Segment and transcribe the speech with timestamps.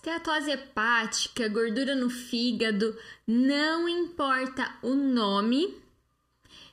[0.00, 5.76] Esteatose hepática, gordura no fígado, não importa o nome,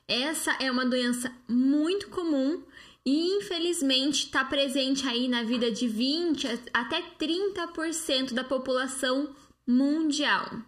[0.08, 2.62] essa é uma doença muito comum
[3.04, 9.36] e infelizmente está presente aí na vida de 20 até 30% da população
[9.66, 10.62] mundial.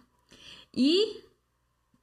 [0.71, 1.19] E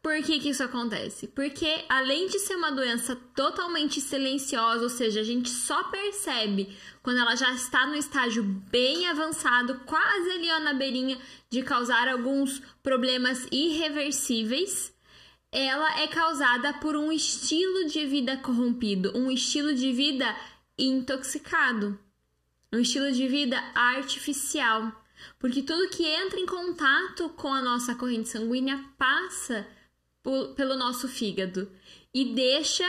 [0.01, 1.27] por que, que isso acontece?
[1.29, 7.19] Porque além de ser uma doença totalmente silenciosa, ou seja, a gente só percebe quando
[7.19, 11.19] ela já está no estágio bem avançado, quase ali ó, na beirinha
[11.51, 14.95] de causar alguns problemas irreversíveis,
[15.51, 20.37] ela é causada por um estilo de vida corrompido, um estilo de vida
[20.79, 21.99] intoxicado,
[22.73, 24.93] um estilo de vida artificial.
[25.41, 29.67] Porque tudo que entra em contato com a nossa corrente sanguínea passa
[30.55, 31.71] pelo nosso fígado
[32.13, 32.85] e deixa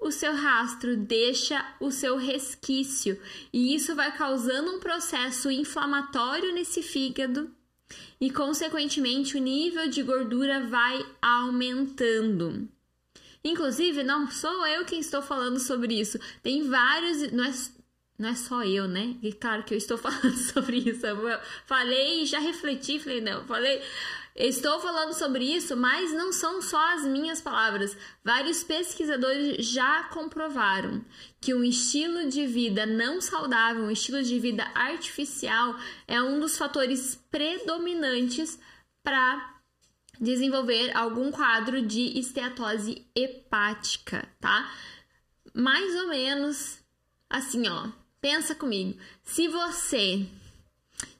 [0.00, 3.18] o seu rastro, deixa o seu resquício,
[3.52, 7.50] e isso vai causando um processo inflamatório nesse fígado
[8.20, 12.68] e, consequentemente, o nível de gordura vai aumentando.
[13.42, 16.18] Inclusive, não sou eu quem estou falando sobre isso.
[16.42, 17.30] Tem vários.
[17.30, 17.52] Não é,
[18.18, 19.16] não é só eu, né?
[19.22, 21.06] E claro que eu estou falando sobre isso.
[21.06, 23.82] Eu falei, já refleti, falei, não, falei.
[24.34, 27.96] Estou falando sobre isso, mas não são só as minhas palavras.
[28.24, 31.04] Vários pesquisadores já comprovaram
[31.40, 35.76] que um estilo de vida não saudável, um estilo de vida artificial,
[36.08, 38.58] é um dos fatores predominantes
[39.04, 39.54] para
[40.20, 44.68] desenvolver algum quadro de esteatose hepática, tá?
[45.54, 46.78] Mais ou menos
[47.30, 47.88] assim, ó.
[48.20, 48.98] Pensa comigo.
[49.22, 50.26] Se você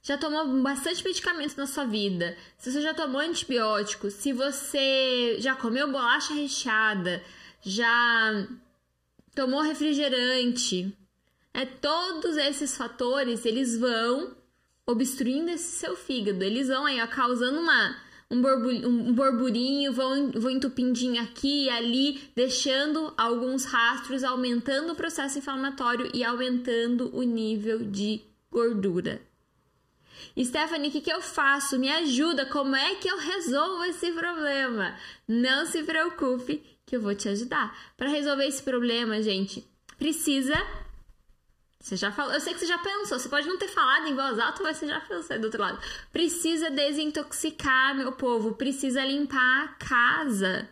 [0.05, 5.57] já tomou bastante medicamento na sua vida, se você já tomou antibiótico, se você já
[5.57, 7.23] comeu bolacha recheada,
[7.63, 8.47] já
[9.35, 10.95] tomou refrigerante,
[11.55, 14.37] é, todos esses fatores eles vão
[14.87, 17.97] obstruindo esse seu fígado, eles vão aí ó, causando uma
[18.31, 24.97] um, borbulho, um borburinho, vão, vão entupindo aqui e ali, deixando alguns rastros, aumentando o
[24.97, 29.21] processo inflamatório e aumentando o nível de gordura.
[30.39, 31.79] Stephanie, o que, que eu faço?
[31.79, 34.97] Me ajuda, como é que eu resolvo esse problema?
[35.27, 37.77] Não se preocupe que eu vou te ajudar.
[37.97, 39.67] Para resolver esse problema, gente,
[39.99, 40.55] precisa.
[41.81, 44.15] Você já falou, eu sei que você já pensou, você pode não ter falado em
[44.15, 45.79] voz alta, mas você já pensou do outro lado.
[46.13, 50.69] Precisa desintoxicar, meu povo, precisa limpar a casa.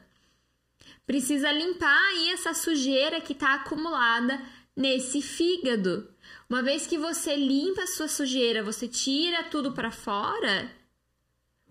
[1.06, 4.40] Precisa limpar aí essa sujeira que está acumulada
[4.76, 6.11] nesse fígado.
[6.52, 10.70] Uma vez que você limpa a sua sujeira, você tira tudo para fora,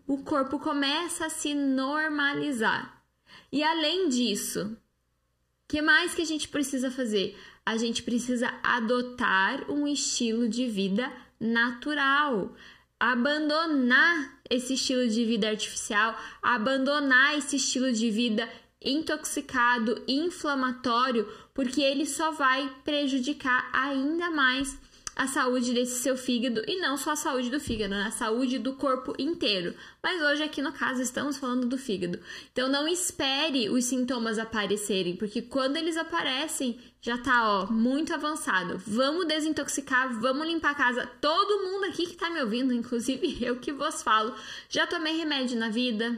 [0.08, 3.06] o corpo começa a se normalizar.
[3.52, 7.40] E além disso, o que mais que a gente precisa fazer?
[7.64, 12.56] A gente precisa adotar um estilo de vida natural,
[13.00, 18.50] abandonar esse estilo de vida artificial, abandonar esse estilo de vida
[18.82, 24.78] intoxicado, inflamatório, porque ele só vai prejudicar ainda mais
[25.16, 28.04] a saúde desse seu fígado e não só a saúde do fígado, né?
[28.08, 29.76] a saúde do corpo inteiro.
[30.02, 32.20] Mas hoje aqui no caso estamos falando do fígado.
[32.52, 38.78] Então não espere os sintomas aparecerem, porque quando eles aparecem já tá ó muito avançado.
[38.86, 41.10] Vamos desintoxicar, vamos limpar a casa.
[41.20, 44.34] Todo mundo aqui que tá me ouvindo, inclusive eu que vos falo,
[44.70, 46.18] já tomei remédio na vida,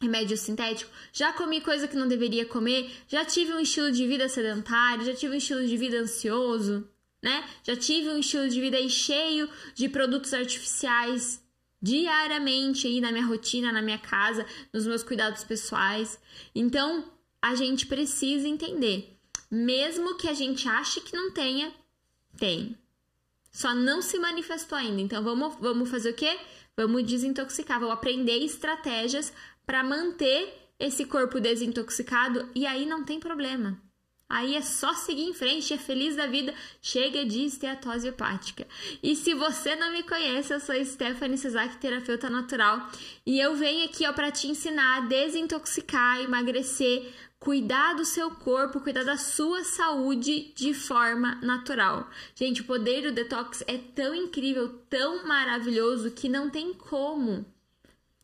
[0.00, 4.28] remédio sintético, já comi coisa que não deveria comer, já tive um estilo de vida
[4.28, 6.88] sedentário, já tive um estilo de vida ansioso,
[7.22, 7.44] né?
[7.64, 11.42] Já tive um estilo de vida aí cheio de produtos artificiais
[11.80, 16.18] diariamente aí na minha rotina, na minha casa, nos meus cuidados pessoais.
[16.54, 17.04] Então,
[17.40, 19.16] a gente precisa entender,
[19.50, 21.72] mesmo que a gente ache que não tenha,
[22.36, 22.76] tem.
[23.50, 25.00] Só não se manifestou ainda.
[25.00, 26.38] Então, vamos, vamos fazer o quê?
[26.76, 29.32] Vamos desintoxicar, vamos aprender estratégias
[29.68, 33.78] para manter esse corpo desintoxicado e aí não tem problema.
[34.26, 38.66] Aí é só seguir em frente, é feliz da vida, chega de esteatose hepática.
[39.02, 42.88] E se você não me conhece, eu sou Stephanie Cesar, terapeuta natural,
[43.26, 48.80] e eu venho aqui ó para te ensinar a desintoxicar, emagrecer, cuidar do seu corpo,
[48.80, 52.08] cuidar da sua saúde de forma natural.
[52.34, 57.44] Gente, o poder do detox é tão incrível, tão maravilhoso que não tem como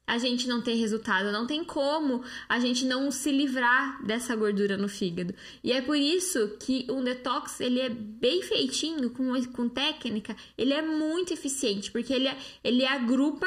[0.07, 4.77] a gente não ter resultado, não tem como a gente não se livrar dessa gordura
[4.77, 5.35] no fígado.
[5.63, 10.75] E é por isso que um detox, ele é bem feitinho, com, com técnica, ele
[10.75, 12.29] é muito eficiente, porque ele,
[12.63, 13.47] ele agrupa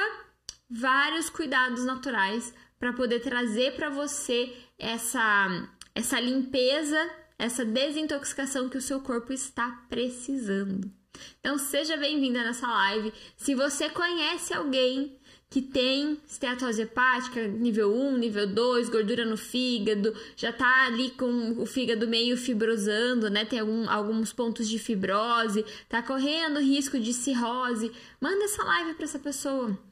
[0.70, 8.82] vários cuidados naturais para poder trazer para você essa, essa limpeza, essa desintoxicação que o
[8.82, 10.92] seu corpo está precisando.
[11.40, 13.14] Então seja bem-vinda nessa live.
[13.36, 15.17] Se você conhece alguém
[15.50, 21.62] que tem esteatose hepática, nível 1, nível 2, gordura no fígado, já tá ali com
[21.62, 23.46] o fígado meio fibrosando, né?
[23.46, 29.06] Tem algum, alguns pontos de fibrose, tá correndo risco de cirrose, manda essa live para
[29.06, 29.87] essa pessoa.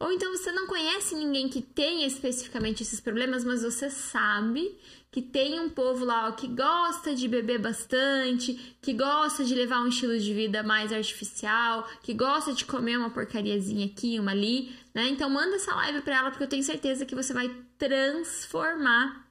[0.00, 4.74] Ou então você não conhece ninguém que tenha especificamente esses problemas, mas você sabe
[5.12, 9.82] que tem um povo lá ó, que gosta de beber bastante, que gosta de levar
[9.82, 14.74] um estilo de vida mais artificial, que gosta de comer uma porcariazinha aqui, uma ali,
[14.94, 15.06] né?
[15.08, 19.28] Então manda essa live para ela porque eu tenho certeza que você vai transformar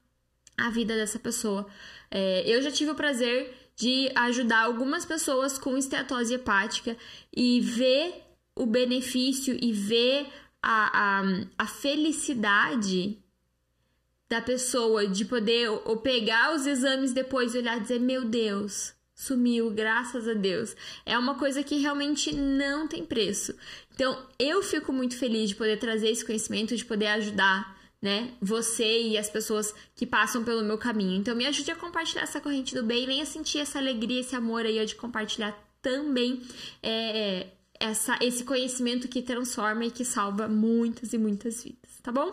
[0.55, 1.65] a vida dessa pessoa.
[2.11, 6.95] É, eu já tive o prazer de ajudar algumas pessoas com esteatose hepática
[7.35, 8.21] e ver
[8.55, 10.27] o benefício e ver
[10.61, 11.23] a, a,
[11.57, 13.17] a felicidade
[14.29, 18.93] da pessoa de poder ou pegar os exames depois e olhar e dizer: Meu Deus,
[19.15, 20.75] sumiu, graças a Deus.
[21.05, 23.53] É uma coisa que realmente não tem preço.
[23.93, 29.01] Então, eu fico muito feliz de poder trazer esse conhecimento, de poder ajudar, né, você
[29.01, 31.19] e as pessoas que passam pelo meu caminho.
[31.19, 34.65] Então, me ajude a compartilhar essa corrente do bem, venha sentir essa alegria, esse amor
[34.65, 36.41] aí de compartilhar também
[36.81, 37.47] é,
[37.79, 42.31] essa, esse conhecimento que transforma e que salva muitas e muitas vidas, tá bom?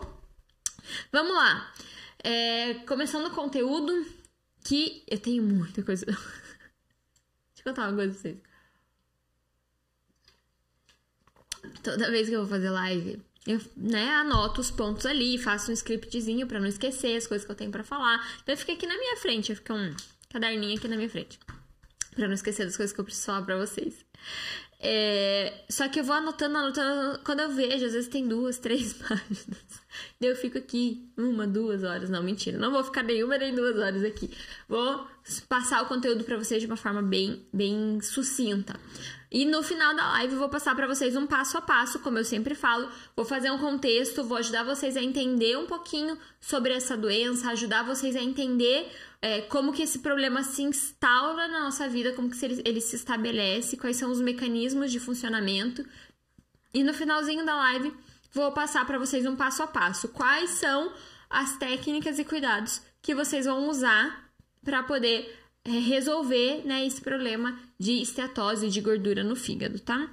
[1.11, 1.73] Vamos lá.
[2.23, 4.05] É, começando o conteúdo,
[4.63, 6.05] que eu tenho muita coisa.
[6.05, 6.19] Deixa
[7.59, 8.37] eu contar uma coisa pra vocês.
[11.83, 15.73] Toda vez que eu vou fazer live, eu né, anoto os pontos ali, faço um
[15.73, 18.17] scriptzinho para não esquecer as coisas que eu tenho para falar.
[18.41, 19.95] Então eu fico aqui na minha frente, eu fico um
[20.29, 21.39] caderninho aqui na minha frente.
[22.13, 24.05] Pra não esquecer das coisas que eu preciso falar pra vocês.
[24.79, 27.19] É, só que eu vou anotando, anotando.
[27.23, 29.81] Quando eu vejo, às vezes tem duas, três páginas.
[30.19, 32.09] Daí eu fico aqui uma, duas horas.
[32.09, 32.57] Não, mentira.
[32.57, 34.29] Não vou ficar nenhuma nem duas horas aqui.
[34.67, 35.07] Vou
[35.49, 38.79] passar o conteúdo para vocês de uma forma bem, bem sucinta.
[39.29, 42.23] E no final da live vou passar para vocês um passo a passo, como eu
[42.23, 42.89] sempre falo.
[43.15, 47.83] Vou fazer um contexto, vou ajudar vocês a entender um pouquinho sobre essa doença, ajudar
[47.83, 48.89] vocês a entender
[49.21, 52.95] é, como que esse problema se instaura na nossa vida, como que ele, ele se
[52.95, 55.85] estabelece, quais são os mecanismos de funcionamento.
[56.73, 57.93] E no finalzinho da live
[58.31, 60.07] vou passar para vocês um passo a passo.
[60.09, 60.93] Quais são
[61.29, 64.31] as técnicas e cuidados que vocês vão usar
[64.63, 70.09] para poder é, resolver né, esse problema de esteatose de gordura no fígado, tá?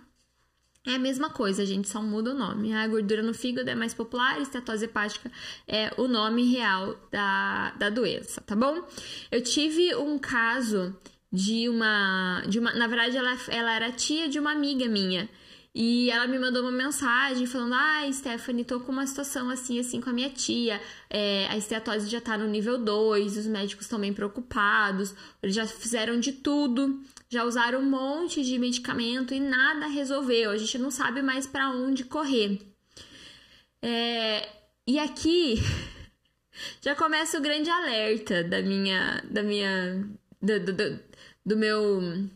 [0.86, 2.74] É a mesma coisa, gente, só muda o nome.
[2.74, 5.32] A gordura no fígado é mais popular, esteatose hepática
[5.66, 8.86] é o nome real da, da doença, tá bom?
[9.30, 10.94] Eu tive um caso
[11.32, 12.42] de uma.
[12.46, 15.28] De uma na verdade, ela, ela era tia de uma amiga minha.
[15.74, 19.80] E ela me mandou uma mensagem falando: Ai, ah, Stephanie, tô com uma situação assim,
[19.80, 20.80] assim com a minha tia.
[21.10, 25.66] É, a esteatose já tá no nível 2, os médicos estão bem preocupados, eles já
[25.66, 27.02] fizeram de tudo,
[27.34, 30.50] já usaram um monte de medicamento e nada resolveu.
[30.52, 32.60] A gente não sabe mais para onde correr.
[33.82, 34.48] É,
[34.86, 35.56] e aqui
[36.80, 39.20] já começa o grande alerta da minha.
[39.28, 40.08] da minha.
[40.40, 41.00] do, do, do,
[41.44, 42.28] do meu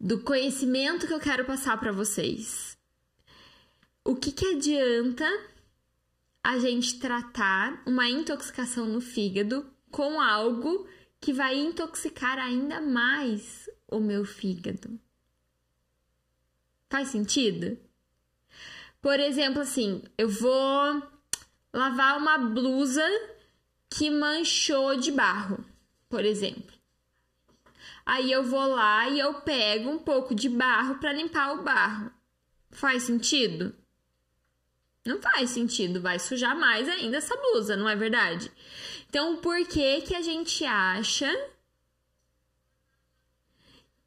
[0.00, 2.76] do conhecimento que eu quero passar para vocês.
[4.04, 5.26] O que, que adianta
[6.42, 10.88] a gente tratar uma intoxicação no fígado com algo
[11.20, 14.98] que vai intoxicar ainda mais o meu fígado?
[16.88, 17.78] Faz sentido?
[19.02, 21.02] Por exemplo, assim, eu vou
[21.72, 23.04] lavar uma blusa
[23.88, 25.64] que manchou de barro,
[26.08, 26.74] por exemplo.
[28.04, 32.12] Aí eu vou lá e eu pego um pouco de barro para limpar o barro.
[32.70, 33.74] Faz sentido?
[35.04, 38.50] Não faz sentido, vai sujar mais ainda essa blusa, não é verdade?
[39.10, 41.28] Então, por que que a gente acha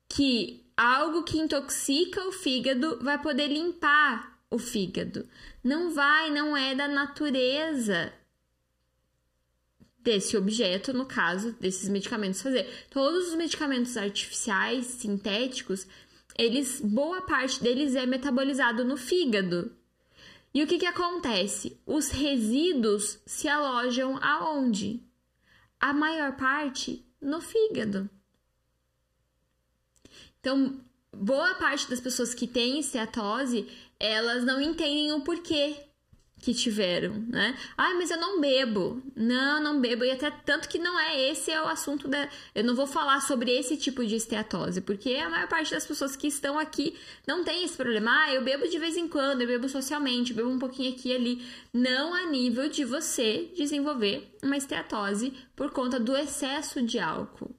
[0.08, 5.28] que algo que intoxica o fígado vai poder limpar o fígado?
[5.62, 8.14] Não vai, não é da natureza
[10.00, 12.66] desse objeto, no caso desses medicamentos fazer.
[12.90, 15.86] Todos os medicamentos artificiais, sintéticos,
[16.38, 19.70] eles boa parte deles é metabolizado no fígado.
[20.54, 21.82] E o que que acontece?
[21.86, 25.04] Os resíduos se alojam aonde?
[25.80, 28.10] A maior parte no fígado.
[30.40, 30.80] Então,
[31.12, 33.68] boa parte das pessoas que têm esteatose,
[34.00, 35.88] elas não entendem o porquê
[36.44, 37.58] que tiveram, né?
[37.78, 39.02] Ai, mas eu não bebo.
[39.16, 40.04] Não, não bebo.
[40.04, 42.28] E até tanto que não é esse é o assunto da.
[42.54, 46.18] Eu não vou falar sobre esse tipo de esteatose, porque a maior parte das pessoas
[46.18, 48.12] que estão aqui não tem esse problema.
[48.12, 51.12] Ah, eu bebo de vez em quando, eu bebo socialmente, eu bebo um pouquinho aqui
[51.12, 51.46] e ali.
[51.74, 57.56] Não a nível de você desenvolver uma esteatose por conta do excesso de álcool.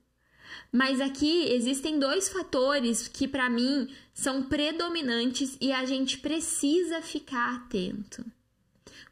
[0.71, 7.55] Mas aqui existem dois fatores que para mim são predominantes e a gente precisa ficar
[7.55, 8.23] atento.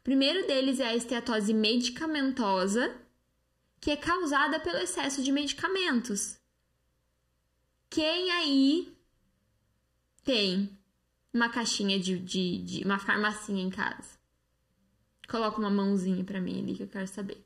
[0.03, 2.95] Primeiro deles é a esteatose medicamentosa,
[3.79, 6.37] que é causada pelo excesso de medicamentos.
[7.89, 8.97] Quem aí
[10.23, 10.77] tem
[11.33, 14.17] uma caixinha de, de, de uma farmacinha em casa?
[15.27, 17.45] Coloca uma mãozinha para mim ali que eu quero saber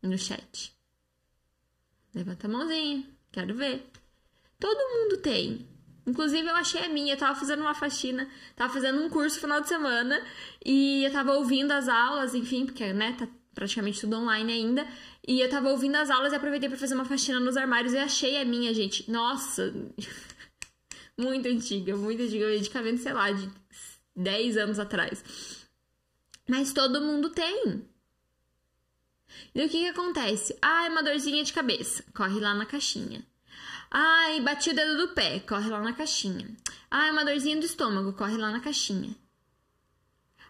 [0.00, 0.72] no chat.
[2.14, 3.06] Levanta a mãozinha.
[3.30, 3.90] Quero ver.
[4.58, 5.66] Todo mundo tem.
[6.06, 7.14] Inclusive, eu achei a minha.
[7.14, 10.20] Eu tava fazendo uma faxina, tava fazendo um curso final de semana
[10.64, 14.86] e eu tava ouvindo as aulas, enfim, porque, né, tá praticamente tudo online ainda.
[15.26, 17.98] E eu tava ouvindo as aulas e aproveitei para fazer uma faxina nos armários e
[17.98, 19.10] achei a minha, gente.
[19.10, 19.72] Nossa!
[21.16, 22.46] muito antiga, muito antiga.
[22.46, 23.48] Medicamento, sei lá, de
[24.16, 25.22] 10 anos atrás.
[26.48, 27.86] Mas todo mundo tem.
[29.54, 30.56] E o que, que acontece?
[30.60, 32.04] Ah, é uma dorzinha de cabeça.
[32.14, 33.24] Corre lá na caixinha.
[33.94, 35.40] Ai, bati o dedo do pé.
[35.40, 36.48] Corre lá na caixinha.
[36.90, 38.14] É uma dorzinha do estômago.
[38.14, 39.14] Corre lá na caixinha.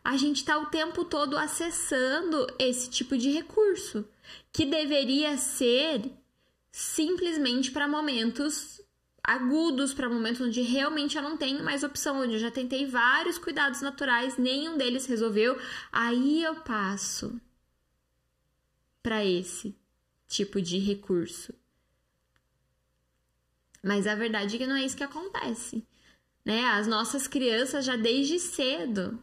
[0.05, 4.09] A gente está o tempo todo acessando esse tipo de recurso
[4.53, 6.09] que deveria ser
[6.71, 8.81] simplesmente para momentos
[9.25, 13.39] agudos, para momentos onde realmente eu não tenho mais opção, onde eu já tentei vários
[13.39, 15.59] cuidados naturais, nenhum deles resolveu.
[15.91, 17.41] Aí eu passo
[19.03, 19.77] para esse
[20.29, 21.53] tipo de recurso.
[23.83, 25.85] Mas a verdade é que não é isso que acontece.
[26.45, 26.65] Né?
[26.65, 29.23] As nossas crianças já desde cedo.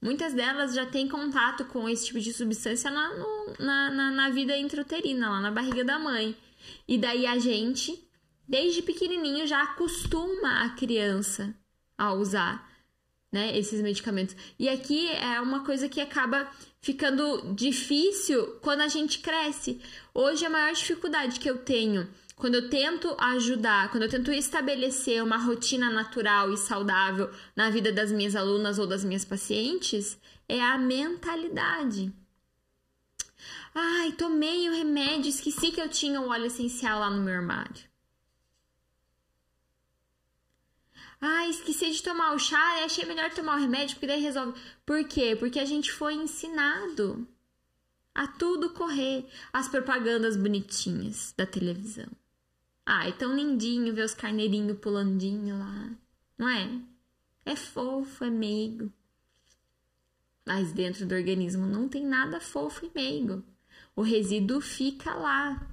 [0.00, 4.30] Muitas delas já têm contato com esse tipo de substância na, no, na, na, na
[4.30, 6.36] vida intrauterina, lá na barriga da mãe.
[6.86, 8.08] E daí a gente,
[8.46, 11.54] desde pequenininho, já acostuma a criança
[11.96, 12.68] a usar
[13.32, 14.36] né, esses medicamentos.
[14.58, 16.48] E aqui é uma coisa que acaba
[16.80, 19.80] ficando difícil quando a gente cresce.
[20.14, 22.08] Hoje a maior dificuldade que eu tenho
[22.38, 27.92] quando eu tento ajudar, quando eu tento estabelecer uma rotina natural e saudável na vida
[27.92, 30.16] das minhas alunas ou das minhas pacientes,
[30.48, 32.12] é a mentalidade.
[33.74, 37.88] Ai, tomei o remédio, esqueci que eu tinha o óleo essencial lá no meu armário.
[41.20, 44.58] Ah, esqueci de tomar o chá achei melhor tomar o remédio porque daí resolve.
[44.86, 45.34] Por quê?
[45.36, 47.26] Porque a gente foi ensinado
[48.14, 52.08] a tudo correr as propagandas bonitinhas da televisão.
[52.90, 55.94] Ah, é tão lindinho ver os carneirinhos pulandinho lá,
[56.38, 56.80] não é?
[57.44, 58.90] É fofo, é meigo.
[60.46, 63.44] Mas dentro do organismo não tem nada fofo e meigo.
[63.94, 65.68] O resíduo fica lá.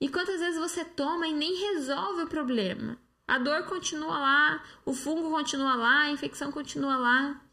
[0.00, 2.98] E quantas vezes você toma e nem resolve o problema?
[3.28, 7.44] A dor continua lá, o fungo continua lá, a infecção continua lá.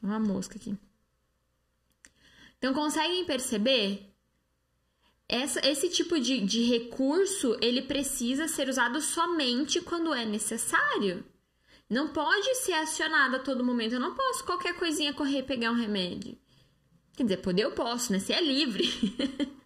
[0.00, 0.78] Uma mosca aqui.
[2.58, 4.15] Então, conseguem perceber?
[5.28, 11.24] Essa, esse tipo de, de recurso, ele precisa ser usado somente quando é necessário.
[11.90, 13.94] Não pode ser acionado a todo momento.
[13.94, 16.36] Eu não posso qualquer coisinha correr e pegar um remédio.
[17.16, 18.18] Quer dizer, poder eu posso, né?
[18.18, 18.84] Você é livre.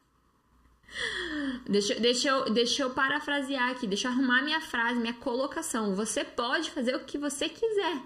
[1.68, 5.94] Deixa, deixa, eu, deixa eu parafrasear aqui, deixa eu arrumar minha frase, minha colocação.
[5.94, 8.02] Você pode fazer o que você quiser.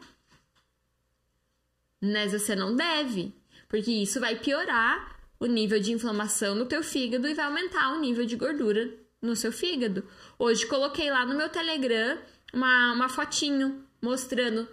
[2.01, 3.35] Mas você não deve,
[3.67, 8.01] porque isso vai piorar o nível de inflamação no teu fígado e vai aumentar o
[8.01, 10.05] nível de gordura no seu fígado.
[10.39, 12.19] Hoje coloquei lá no meu Telegram
[12.53, 14.69] uma, uma fotinho mostrando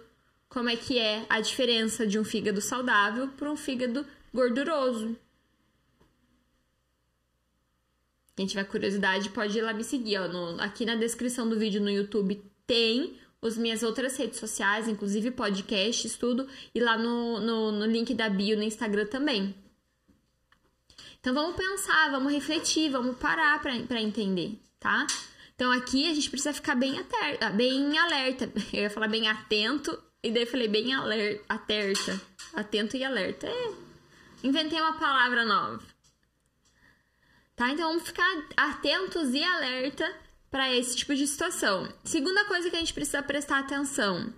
[0.48, 5.16] como é que é a diferença de um fígado saudável para um fígado gorduroso.
[8.36, 10.18] Quem tiver curiosidade pode ir lá me seguir.
[10.18, 14.88] Ó, no, aqui na descrição do vídeo no YouTube tem as minhas outras redes sociais,
[14.88, 16.46] inclusive podcasts, tudo.
[16.74, 19.54] E lá no, no, no link da bio no Instagram também.
[21.22, 25.06] Então vamos pensar, vamos refletir, vamos parar para entender, tá?
[25.54, 28.52] Então aqui a gente precisa ficar bem, aterta, bem alerta.
[28.74, 32.20] Eu ia falar bem atento, e daí eu falei bem alerta, aterta.
[32.52, 33.46] Atento e alerta.
[33.46, 33.72] É,
[34.42, 35.80] inventei uma palavra nova
[37.62, 37.70] tá?
[37.70, 38.26] Então vamos ficar
[38.56, 40.12] atentos e alerta
[40.50, 41.88] para esse tipo de situação.
[42.04, 44.32] Segunda coisa que a gente precisa prestar atenção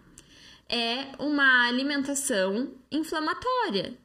[0.69, 3.99] é uma alimentação inflamatória.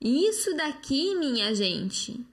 [0.00, 2.24] Isso daqui, minha gente,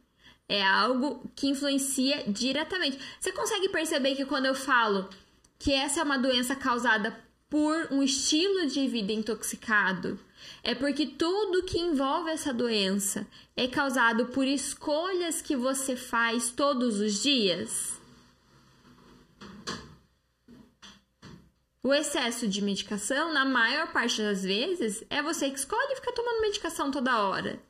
[0.48, 3.00] é algo que influencia diretamente.
[3.20, 5.10] Você consegue perceber que quando eu falo
[5.58, 7.17] que essa é uma doença causada
[7.50, 10.20] por um estilo de vida intoxicado,
[10.62, 17.00] é porque tudo que envolve essa doença é causado por escolhas que você faz todos
[17.00, 18.02] os dias.
[21.83, 26.39] O excesso de medicação, na maior parte das vezes, é você que escolhe ficar tomando
[26.39, 27.61] medicação toda hora.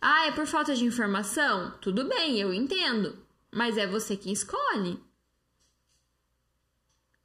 [0.00, 1.72] Ah, é por falta de informação?
[1.80, 3.18] Tudo bem, eu entendo.
[3.50, 5.02] Mas é você que escolhe.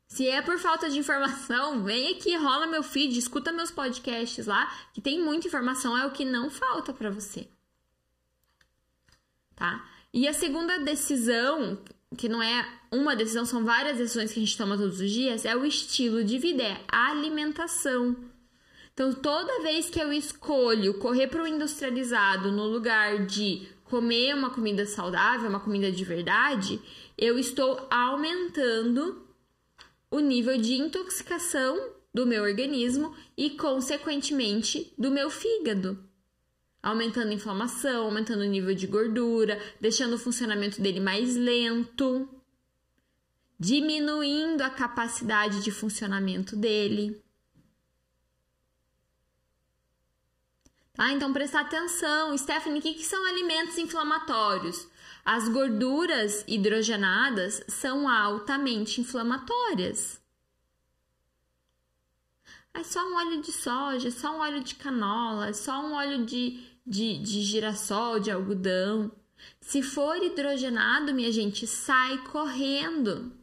[0.08, 4.76] Se é por falta de informação, vem aqui, rola meu feed, escuta meus podcasts lá,
[4.96, 7.48] que tem muita informação, é o que não falta para você.
[9.56, 9.88] Tá?
[10.12, 11.80] E a segunda decisão,
[12.16, 15.44] que não é uma decisão, são várias decisões que a gente toma todos os dias,
[15.44, 18.16] é o estilo de vida, é a alimentação.
[18.94, 24.50] Então, toda vez que eu escolho correr para o industrializado no lugar de comer uma
[24.50, 26.82] comida saudável, uma comida de verdade,
[27.18, 29.24] eu estou aumentando
[30.10, 36.07] o nível de intoxicação do meu organismo e, consequentemente, do meu fígado.
[36.88, 42.30] Aumentando a inflamação, aumentando o nível de gordura, deixando o funcionamento dele mais lento,
[43.60, 47.22] diminuindo a capacidade de funcionamento dele.
[50.94, 51.12] Tá?
[51.12, 52.38] Então, prestar atenção.
[52.38, 54.88] Stephanie, o que, que são alimentos inflamatórios?
[55.26, 60.22] As gorduras hidrogenadas são altamente inflamatórias.
[62.78, 65.94] É só um óleo de soja, é só um óleo de canola, é só um
[65.94, 69.12] óleo de, de, de girassol, de algodão.
[69.60, 73.34] Se for hidrogenado, minha gente, sai correndo.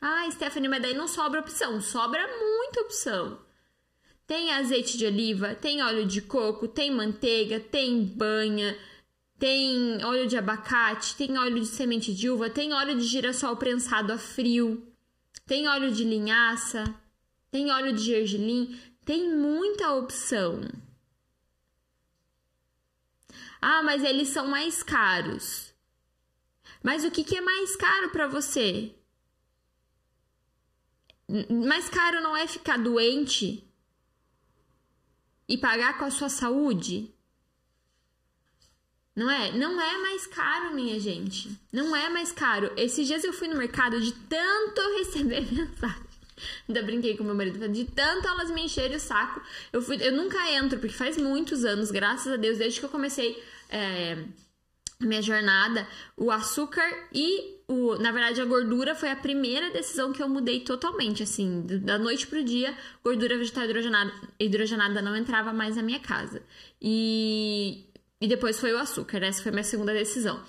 [0.00, 1.80] Ah, Stephanie, mas daí não sobra opção.
[1.80, 3.40] Sobra muita opção.
[4.26, 8.76] Tem azeite de oliva, tem óleo de coco, tem manteiga, tem banha,
[9.38, 14.12] tem óleo de abacate, tem óleo de semente de uva, tem óleo de girassol prensado
[14.12, 14.92] a frio,
[15.46, 16.92] tem óleo de linhaça,
[17.52, 20.60] tem óleo de gergelim, tem muita opção.
[23.68, 25.74] Ah, mas eles são mais caros.
[26.84, 28.94] Mas o que, que é mais caro para você?
[31.50, 33.68] Mais caro não é ficar doente
[35.48, 37.12] e pagar com a sua saúde?
[39.16, 39.50] Não é?
[39.50, 41.50] Não é mais caro, minha gente.
[41.72, 42.72] Não é mais caro.
[42.76, 46.06] Esses dias eu fui no mercado de tanto receber mensagem.
[46.68, 49.42] Ainda brinquei com meu marido, de tanto elas me encherem o saco.
[49.72, 52.90] Eu, fui, eu nunca entro, porque faz muitos anos, graças a Deus, desde que eu
[52.90, 54.24] comecei é,
[55.00, 60.22] minha jornada, o açúcar e o, na verdade, a gordura foi a primeira decisão que
[60.22, 65.76] eu mudei totalmente, assim, da noite pro dia, gordura vegetal hidrogenada, hidrogenada não entrava mais
[65.76, 66.42] na minha casa.
[66.80, 67.86] E
[68.20, 70.42] e depois foi o açúcar, essa foi minha segunda decisão.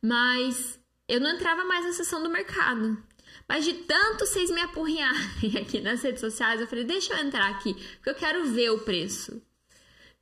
[0.00, 3.00] Mas eu não entrava mais na sessão do mercado.
[3.48, 7.48] Mas de tanto vocês me apurriarem aqui nas redes sociais, eu falei, deixa eu entrar
[7.48, 9.40] aqui, porque eu quero ver o preço.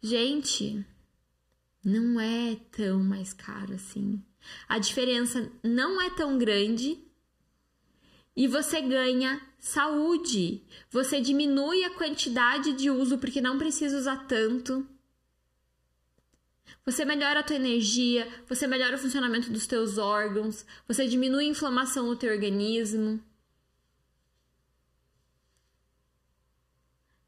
[0.03, 0.85] Gente,
[1.85, 4.23] não é tão mais caro assim.
[4.69, 6.99] A diferença não é tão grande
[8.37, 10.63] e você ganha saúde.
[10.91, 14.87] Você diminui a quantidade de uso porque não precisa usar tanto.
[16.85, 21.49] Você melhora a tua energia, você melhora o funcionamento dos teus órgãos, você diminui a
[21.49, 23.23] inflamação no teu organismo.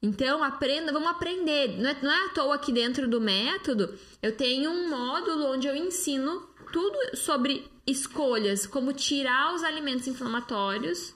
[0.03, 1.79] Então, aprenda, vamos aprender.
[1.79, 5.69] Não é, não é à toa aqui dentro do método, eu tenho um módulo onde
[5.69, 11.15] eu ensino tudo sobre escolhas, como tirar os alimentos inflamatórios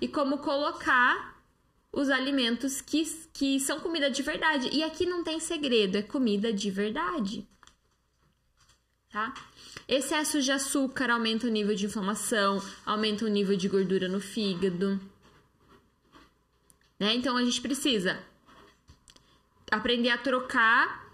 [0.00, 1.36] e como colocar
[1.92, 4.68] os alimentos que, que são comida de verdade.
[4.72, 7.48] E aqui não tem segredo, é comida de verdade.
[9.10, 9.32] Tá?
[9.88, 15.00] Excesso de açúcar aumenta o nível de inflamação, aumenta o nível de gordura no fígado.
[16.98, 17.14] Né?
[17.14, 18.22] Então a gente precisa
[19.70, 21.06] aprender a trocar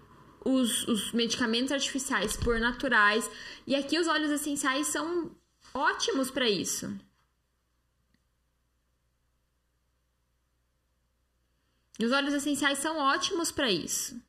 [0.45, 3.29] os, os medicamentos artificiais por naturais.
[3.65, 5.31] E aqui os óleos essenciais são
[5.73, 6.93] ótimos para isso.
[11.99, 14.19] Os óleos essenciais são ótimos para isso.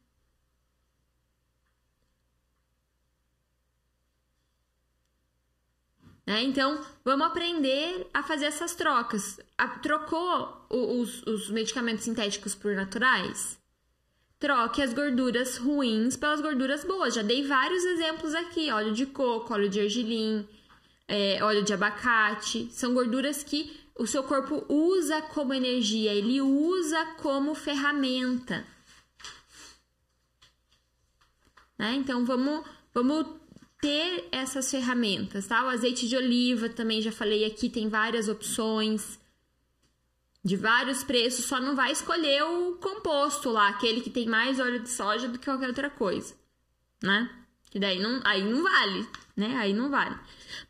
[6.26, 6.42] Né?
[6.42, 9.38] Então, vamos aprender a fazer essas trocas.
[9.58, 13.58] A, trocou os, os medicamentos sintéticos por naturais?
[14.38, 17.14] Troque as gorduras ruins pelas gorduras boas.
[17.14, 20.46] Já dei vários exemplos aqui: óleo de coco, óleo de argilim,
[21.06, 22.68] é, óleo de abacate.
[22.72, 28.66] São gorduras que o seu corpo usa como energia, ele usa como ferramenta.
[31.78, 31.94] Né?
[31.94, 33.26] Então vamos, vamos
[33.84, 35.62] ter essas ferramentas, tá?
[35.62, 39.20] O azeite de oliva também já falei aqui, tem várias opções
[40.42, 44.80] de vários preços, só não vai escolher o composto lá, aquele que tem mais óleo
[44.80, 46.34] de soja do que qualquer outra coisa,
[47.02, 47.30] né?
[47.70, 49.54] Que daí não, aí não vale, né?
[49.58, 50.18] Aí não vale.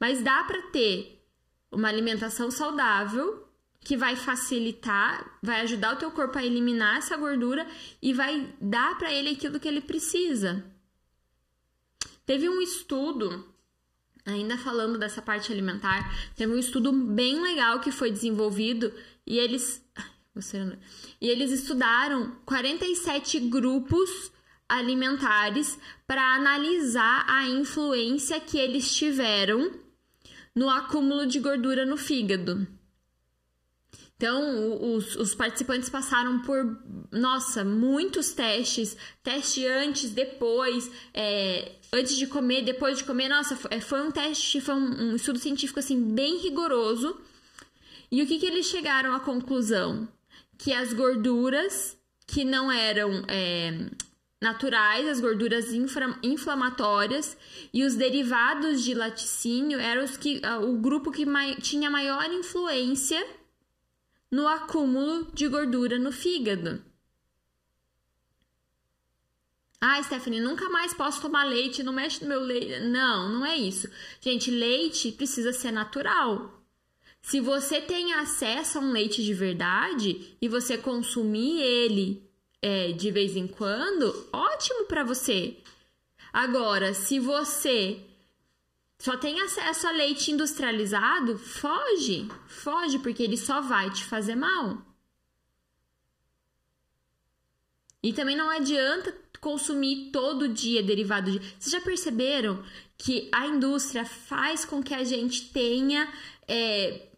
[0.01, 1.25] Mas dá para ter
[1.71, 3.47] uma alimentação saudável
[3.79, 7.65] que vai facilitar, vai ajudar o teu corpo a eliminar essa gordura
[8.03, 10.65] e vai dar para ele aquilo que ele precisa.
[12.27, 13.45] Teve um estudo,
[14.25, 18.93] ainda falando dessa parte alimentar, teve um estudo bem legal que foi desenvolvido
[19.27, 19.83] e eles
[21.21, 24.33] e eles estudaram 47 grupos
[24.69, 29.71] alimentares para analisar a influência que eles tiveram
[30.55, 32.67] no acúmulo de gordura no fígado.
[34.17, 36.79] Então, os, os, participantes passaram por,
[37.11, 43.29] nossa, muitos testes, teste antes, depois, é, antes de comer, depois de comer.
[43.29, 47.21] Nossa, foi, foi um teste, foi um, um, estudo científico, assim, bem rigoroso.
[48.11, 50.09] E o que, que eles chegaram à conclusão?
[50.57, 53.91] Que as gorduras que não eram é,
[54.41, 55.73] naturais, as gorduras
[56.23, 57.37] inflamatórias
[57.73, 63.27] e os derivados de laticínio eram os que, o grupo que mai, tinha maior influência
[64.31, 66.83] no acúmulo de gordura no fígado.
[69.81, 72.81] Ah, Stephanie, nunca mais posso tomar leite, não mexe no meu leite.
[72.81, 73.87] Não, não é isso.
[74.21, 76.65] Gente, leite precisa ser natural.
[77.21, 82.23] Se você tem acesso a um leite de verdade e você consumir ele
[82.63, 85.59] é, de vez em quando, ótimo para você.
[86.33, 88.01] Agora, se você
[89.05, 94.79] só tem acesso a leite industrializado, foge, foge, porque ele só vai te fazer mal.
[98.03, 101.39] E também não adianta consumir todo dia derivado de.
[101.39, 102.65] Vocês já perceberam
[102.97, 106.11] que a indústria faz com que a gente tenha
[106.49, 107.09] é,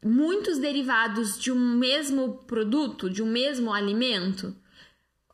[0.00, 4.56] muitos derivados de um mesmo produto, de um mesmo alimento?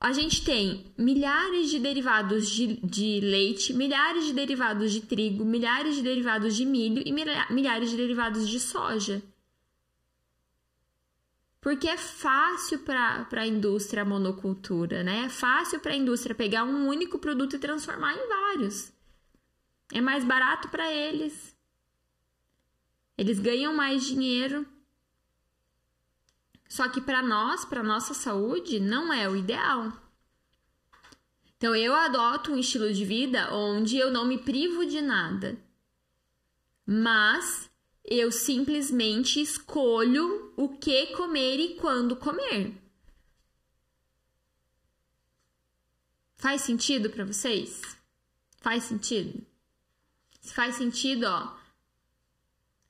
[0.01, 5.97] A gente tem milhares de derivados de, de, leite, milhares de derivados de trigo, milhares
[5.97, 7.13] de derivados de milho e
[7.53, 9.21] milhares de derivados de soja.
[11.61, 15.25] Porque é fácil para a indústria monocultura, né?
[15.25, 18.93] É fácil para a indústria pegar um único produto e transformar em vários.
[19.93, 21.57] É mais barato para eles.
[23.17, 24.65] Eles ganham mais dinheiro
[26.69, 29.93] só que para nós, para nossa saúde, não é o ideal.
[31.57, 35.59] Então eu adoto um estilo de vida onde eu não me privo de nada.
[36.87, 37.69] Mas
[38.05, 42.75] eu simplesmente escolho o que comer e quando comer.
[46.37, 47.83] Faz sentido para vocês?
[48.61, 49.45] Faz sentido?
[50.41, 51.58] Se faz sentido, ó,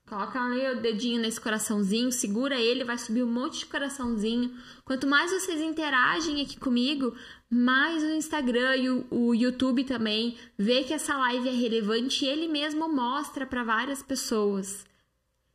[0.08, 4.56] Coloca ali o dedinho nesse coraçãozinho, segura ele, vai subir um monte de coraçãozinho.
[4.82, 7.14] Quanto mais vocês interagem aqui comigo,
[7.50, 12.28] mais o Instagram e o, o YouTube também vê que essa live é relevante e
[12.28, 14.86] ele mesmo mostra para várias pessoas.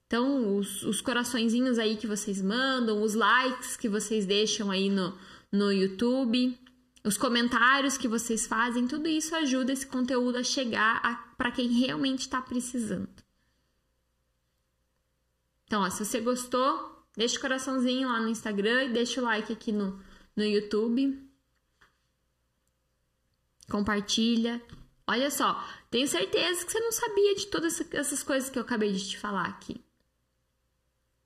[0.06, 5.18] Então, os, os coraçõezinhos aí que vocês mandam, os likes que vocês deixam aí no,
[5.52, 6.56] no YouTube,
[7.04, 12.20] os comentários que vocês fazem, tudo isso ajuda esse conteúdo a chegar para quem realmente
[12.20, 13.23] está precisando.
[15.74, 19.52] Então, ó, se você gostou, deixa o coraçãozinho lá no Instagram e deixa o like
[19.52, 20.00] aqui no,
[20.36, 21.20] no YouTube.
[23.68, 24.62] Compartilha.
[25.08, 28.94] Olha só, tenho certeza que você não sabia de todas essas coisas que eu acabei
[28.94, 29.84] de te falar aqui.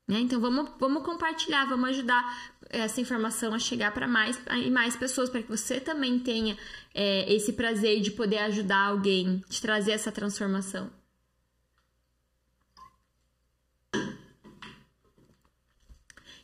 [0.08, 0.22] Né?
[0.22, 5.30] Então vamos, vamos compartilhar, vamos ajudar essa informação a chegar para mais e mais pessoas,
[5.30, 6.58] para que você também tenha
[6.94, 10.90] é, esse prazer de poder ajudar alguém, de trazer essa transformação.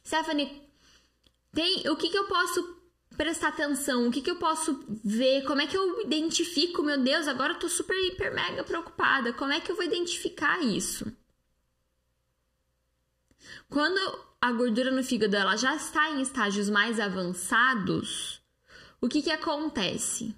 [0.06, 0.62] Stephanie,
[1.54, 2.82] tem, o que, que eu posso
[3.16, 4.08] prestar atenção?
[4.08, 5.44] O que, que eu posso ver?
[5.44, 6.84] Como é que eu identifico?
[6.84, 9.34] Meu Deus, agora eu tô super, hiper, mega preocupada.
[9.34, 11.12] Como é que eu vou identificar isso?
[13.70, 14.00] Quando
[14.42, 18.42] a gordura no fígado ela já está em estágios mais avançados,
[19.00, 20.36] o que, que acontece?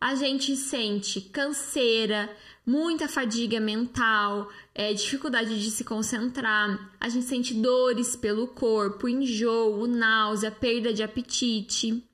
[0.00, 2.30] A gente sente canseira,
[2.64, 9.86] muita fadiga mental, é, dificuldade de se concentrar, a gente sente dores pelo corpo, enjoo,
[9.86, 12.04] náusea, perda de apetite.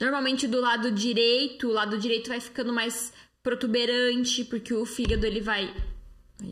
[0.00, 3.12] Normalmente do lado direito, o lado direito vai ficando mais
[3.42, 5.72] protuberante, porque o fígado ele vai.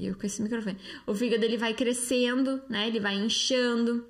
[0.01, 0.79] Eu com esse microfone.
[1.07, 2.87] O fígado ele vai crescendo, né?
[2.87, 4.07] Ele vai inchando.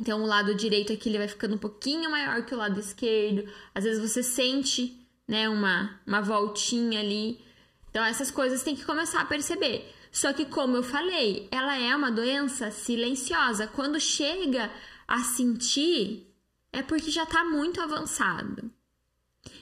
[0.00, 3.48] Então o lado direito aqui ele vai ficando um pouquinho maior que o lado esquerdo.
[3.74, 7.40] Às vezes você sente né, uma, uma voltinha ali.
[7.88, 9.90] Então, essas coisas tem que começar a perceber.
[10.10, 13.66] Só que, como eu falei, ela é uma doença silenciosa.
[13.66, 14.70] Quando chega
[15.06, 16.30] a sentir,
[16.72, 18.70] é porque já está muito avançado.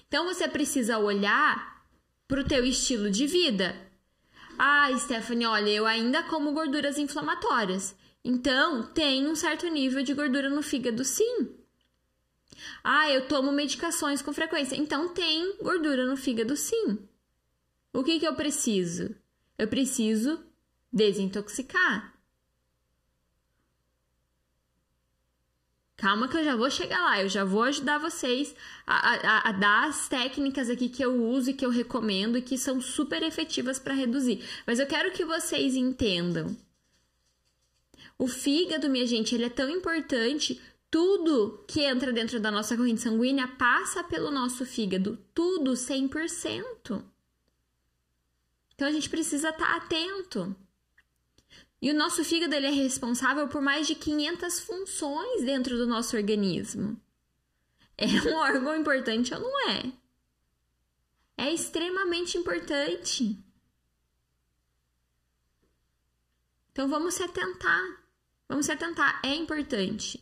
[0.06, 1.84] Então, você precisa olhar
[2.26, 3.74] para o teu estilo de vida.
[4.58, 7.96] Ah, Stephanie, olha, eu ainda como gorduras inflamatórias.
[8.24, 11.54] Então, tem um certo nível de gordura no fígado, sim.
[12.84, 14.76] Ah, eu tomo medicações com frequência.
[14.76, 16.98] Então, tem gordura no fígado, sim.
[17.92, 19.16] O que, que eu preciso?
[19.58, 20.44] Eu preciso
[20.92, 22.14] desintoxicar.
[25.96, 28.54] Calma que eu já vou chegar lá, eu já vou ajudar vocês
[28.86, 32.42] a, a, a, dar as técnicas aqui que eu uso e que eu recomendo e
[32.42, 34.42] que são super efetivas para reduzir.
[34.66, 36.56] Mas eu quero que vocês entendam.
[38.20, 40.60] O fígado, minha gente, ele é tão importante.
[40.90, 45.18] Tudo que entra dentro da nossa corrente sanguínea passa pelo nosso fígado.
[45.32, 47.02] Tudo 100%.
[48.74, 50.54] Então a gente precisa estar tá atento.
[51.80, 56.14] E o nosso fígado ele é responsável por mais de 500 funções dentro do nosso
[56.14, 57.00] organismo.
[57.96, 59.92] É um órgão importante ou não é?
[61.38, 63.42] É extremamente importante.
[66.70, 67.99] Então vamos se atentar.
[68.50, 70.20] Vamos se atentar, é importante.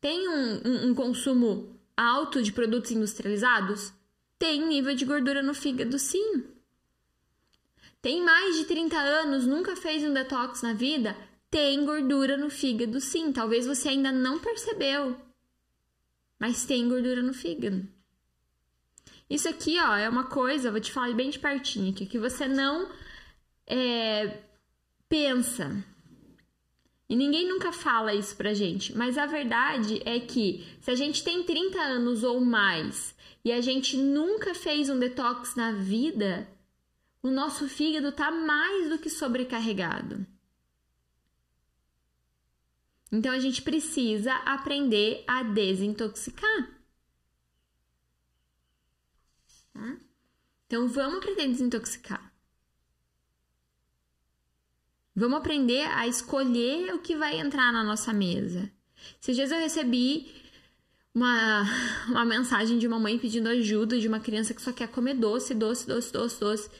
[0.00, 3.92] Tem um, um, um consumo alto de produtos industrializados?
[4.38, 6.44] Tem nível de gordura no fígado, sim.
[8.00, 11.14] Tem mais de 30 anos, nunca fez um detox na vida?
[11.50, 13.30] Tem gordura no fígado, sim.
[13.32, 15.14] Talvez você ainda não percebeu,
[16.38, 17.86] mas tem gordura no fígado.
[19.28, 22.48] Isso aqui, ó, é uma coisa, vou te falar bem de pertinho aqui, que você
[22.48, 22.90] não
[23.66, 24.38] é,
[25.06, 25.84] pensa.
[27.08, 31.22] E ninguém nunca fala isso pra gente, mas a verdade é que se a gente
[31.22, 33.14] tem 30 anos ou mais
[33.44, 36.48] e a gente nunca fez um detox na vida,
[37.22, 40.26] o nosso fígado está mais do que sobrecarregado.
[43.12, 46.70] Então a gente precisa aprender a desintoxicar.
[49.72, 49.96] Tá?
[50.66, 52.35] Então vamos aprender a desintoxicar.
[55.16, 58.70] Vamos aprender a escolher o que vai entrar na nossa mesa.
[59.18, 60.30] Esses dias eu recebi
[61.14, 61.64] uma,
[62.08, 65.54] uma mensagem de uma mãe pedindo ajuda de uma criança que só quer comer doce,
[65.54, 66.70] doce, doce, doce, doce.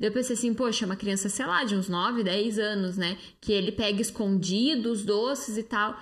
[0.00, 3.18] Eu pensei assim, poxa, uma criança, sei lá, de uns 9, 10 anos, né?
[3.40, 5.94] Que ele pega escondidos, doces e tal.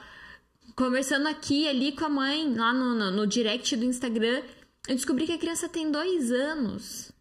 [0.76, 4.42] Conversando aqui, ali com a mãe, lá no, no, no direct do Instagram,
[4.88, 7.12] eu descobri que a criança tem dois anos.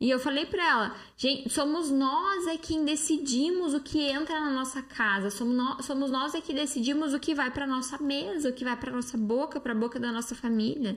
[0.00, 4.50] E eu falei para ela, gente, somos nós é quem decidimos o que entra na
[4.50, 8.48] nossa casa, somos nós, somos nós é que decidimos o que vai para nossa mesa,
[8.48, 10.96] o que vai para nossa boca, para a boca da nossa família.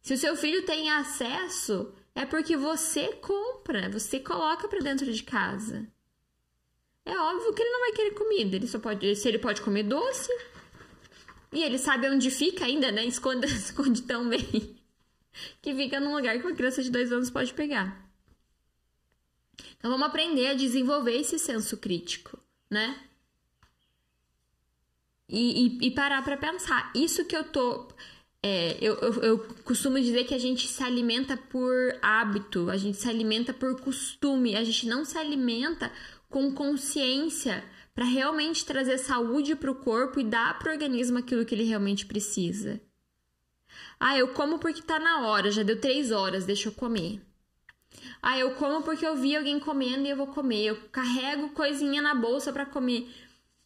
[0.00, 5.22] Se o seu filho tem acesso, é porque você compra, você coloca para dentro de
[5.22, 5.86] casa.
[7.04, 9.84] É óbvio que ele não vai querer comida, ele só pode, se ele pode comer
[9.84, 10.30] doce,
[11.52, 13.04] e ele sabe onde fica ainda, né?
[13.04, 14.81] Esconde, esconde tão bem.
[15.60, 18.10] Que fica num lugar que uma criança de dois anos pode pegar.
[19.78, 22.38] Então vamos aprender a desenvolver esse senso crítico,
[22.70, 22.98] né?
[25.28, 26.92] E, e, e parar para pensar.
[26.94, 27.88] Isso que eu tô.
[28.42, 32.98] É, eu, eu, eu, costumo dizer que a gente se alimenta por hábito, a gente
[32.98, 35.92] se alimenta por costume, a gente não se alimenta
[36.28, 37.64] com consciência
[37.94, 41.64] para realmente trazer saúde para o corpo e dar para o organismo aquilo que ele
[41.64, 42.80] realmente precisa.
[44.04, 47.22] Ah, eu como porque tá na hora, já deu três horas, deixa eu comer.
[48.20, 50.64] Ah, eu como porque eu vi alguém comendo e eu vou comer.
[50.64, 53.08] Eu carrego coisinha na bolsa para comer.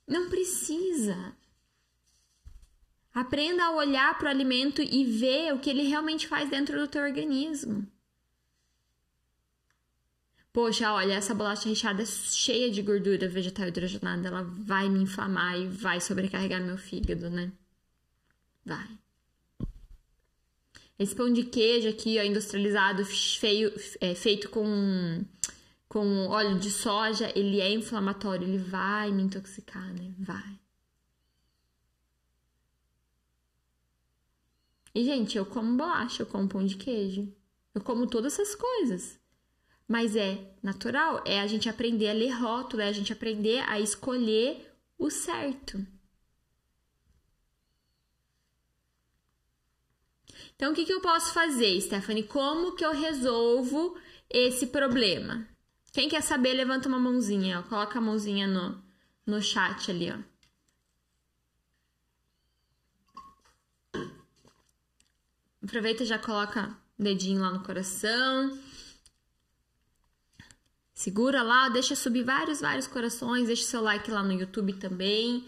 [0.07, 1.35] Não precisa.
[3.15, 6.87] Aprenda a olhar para o alimento e ver o que ele realmente faz dentro do
[6.87, 7.91] teu organismo.
[10.53, 15.59] Poxa, olha, essa bolacha recheada é cheia de gordura vegetal hidrogenada, ela vai me inflamar
[15.59, 17.51] e vai sobrecarregar meu fígado, né?
[18.67, 19.06] Vai.
[20.99, 25.25] Esse pão de queijo aqui, ó, industrializado, feio, é, feito com,
[25.89, 30.15] com óleo de soja, ele é inflamatório, ele vai me intoxicar, né?
[30.19, 30.59] Vai.
[34.95, 37.31] E, gente, eu como bolacha, eu como pão de queijo.
[37.75, 39.21] Eu como todas essas coisas.
[39.87, 43.79] Mas é natural, é a gente aprender a ler rótulo, é a gente aprender a
[43.79, 45.87] escolher o certo.
[50.57, 52.23] Então, o que, que eu posso fazer, Stephanie?
[52.23, 53.97] Como que eu resolvo
[54.29, 55.47] esse problema?
[55.93, 57.63] Quem quer saber, levanta uma mãozinha, ó.
[57.63, 58.83] Coloca a mãozinha no,
[59.27, 60.19] no chat ali, ó.
[65.63, 68.59] Aproveita e já coloca o dedinho lá no coração.
[70.95, 73.49] Segura lá, deixa subir vários, vários corações.
[73.49, 75.47] Deixa seu like lá no YouTube também.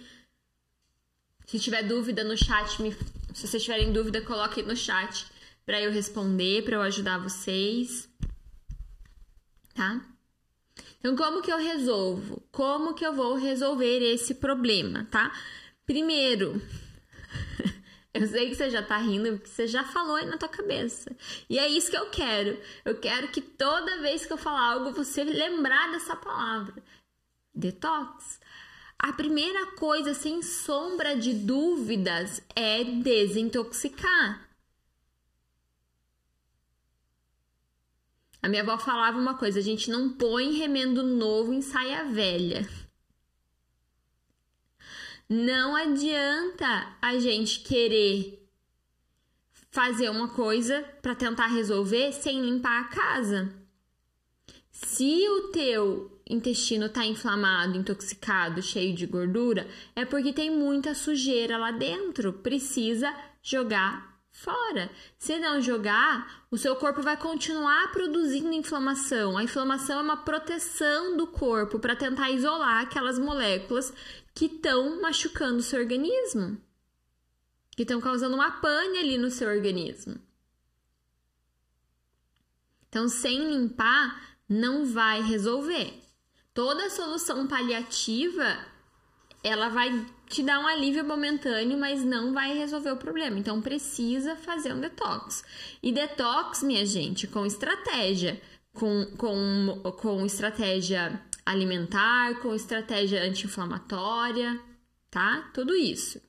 [1.47, 2.95] Se tiver dúvida no chat, me...
[3.35, 5.27] se vocês tiverem dúvida, coloque no chat
[5.65, 8.09] para eu responder, para eu ajudar vocês.
[9.75, 10.01] tá?
[10.99, 12.43] Então, como que eu resolvo?
[12.51, 15.33] Como que eu vou resolver esse problema, tá?
[15.87, 16.61] Primeiro,
[18.13, 21.15] eu sei que você já tá rindo, porque você já falou aí na tua cabeça.
[21.49, 22.61] E é isso que eu quero.
[22.85, 26.83] Eu quero que toda vez que eu falar algo, você lembrar dessa palavra.
[27.55, 28.38] Detox.
[28.99, 34.49] A primeira coisa, sem sombra de dúvidas, é desintoxicar.
[38.43, 42.69] A minha avó falava uma coisa: a gente não põe remendo novo em saia velha.
[45.29, 48.51] Não adianta a gente querer
[49.71, 53.58] fazer uma coisa para tentar resolver sem limpar a casa.
[54.85, 61.59] Se o teu intestino está inflamado, intoxicado, cheio de gordura, é porque tem muita sujeira
[61.59, 62.33] lá dentro.
[62.33, 63.13] Precisa
[63.43, 64.89] jogar fora.
[65.19, 69.37] Se não jogar, o seu corpo vai continuar produzindo inflamação.
[69.37, 73.93] A inflamação é uma proteção do corpo para tentar isolar aquelas moléculas
[74.33, 76.57] que estão machucando o seu organismo,
[77.73, 80.21] que estão causando uma pane ali no seu organismo.
[82.89, 85.93] Então, sem limpar, não vai resolver.
[86.55, 88.59] Toda solução paliativa,
[89.45, 93.39] ela vai te dar um alívio momentâneo, mas não vai resolver o problema.
[93.39, 95.45] Então precisa fazer um detox.
[95.83, 98.41] E detox, minha gente, com estratégia,
[98.73, 104.61] com, com, com estratégia alimentar, com estratégia anti-inflamatória,
[105.11, 105.51] tá?
[105.55, 106.21] Tudo isso.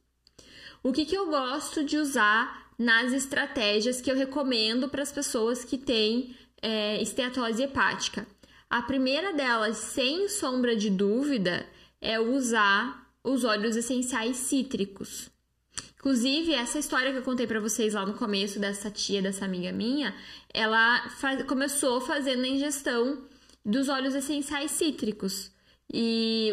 [0.82, 5.66] O que, que eu gosto de usar nas estratégias que eu recomendo para as pessoas
[5.66, 8.28] que têm é, esteatose hepática?
[8.69, 11.65] A primeira delas, sem sombra de dúvida,
[12.00, 15.30] é usar os óleos essenciais cítricos.
[15.98, 19.72] Inclusive, essa história que eu contei para vocês lá no começo dessa tia, dessa amiga
[19.72, 20.15] minha,
[20.54, 23.24] ela faz, começou fazendo a ingestão
[23.65, 25.52] dos óleos essenciais cítricos.
[25.91, 26.52] E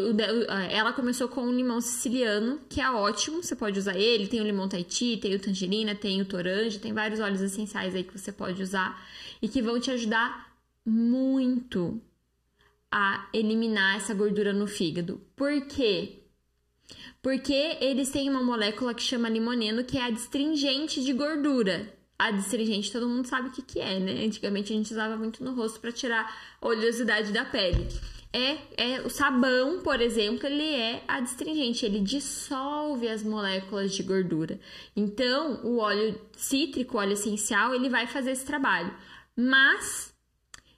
[0.71, 4.29] ela começou com o limão siciliano, que é ótimo, você pode usar ele.
[4.29, 8.03] Tem o limão Tahiti, tem o tangerina, tem o toranja, tem vários óleos essenciais aí
[8.03, 9.07] que você pode usar
[9.43, 12.01] e que vão te ajudar muito
[12.91, 15.21] a eliminar essa gordura no fígado.
[15.37, 16.23] Por quê?
[17.21, 21.93] Porque eles têm uma molécula que chama limoneno, que é a destringente de gordura.
[22.19, 24.25] A destringente todo mundo sabe o que, que é, né?
[24.25, 27.87] Antigamente a gente usava muito no rosto para tirar a oleosidade da pele.
[28.33, 34.61] É, é o sabão, por exemplo, ele é adstringente, ele dissolve as moléculas de gordura.
[34.95, 38.95] Então, o óleo cítrico, o óleo essencial, ele vai fazer esse trabalho.
[39.35, 40.15] Mas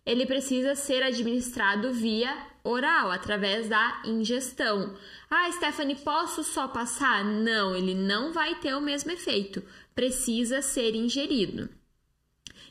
[0.06, 2.34] ele precisa ser administrado via
[2.64, 4.96] oral, através da ingestão.
[5.30, 7.24] Ah, Stephanie, posso só passar?
[7.24, 9.62] Não, ele não vai ter o mesmo efeito.
[9.94, 11.68] Precisa ser ingerido.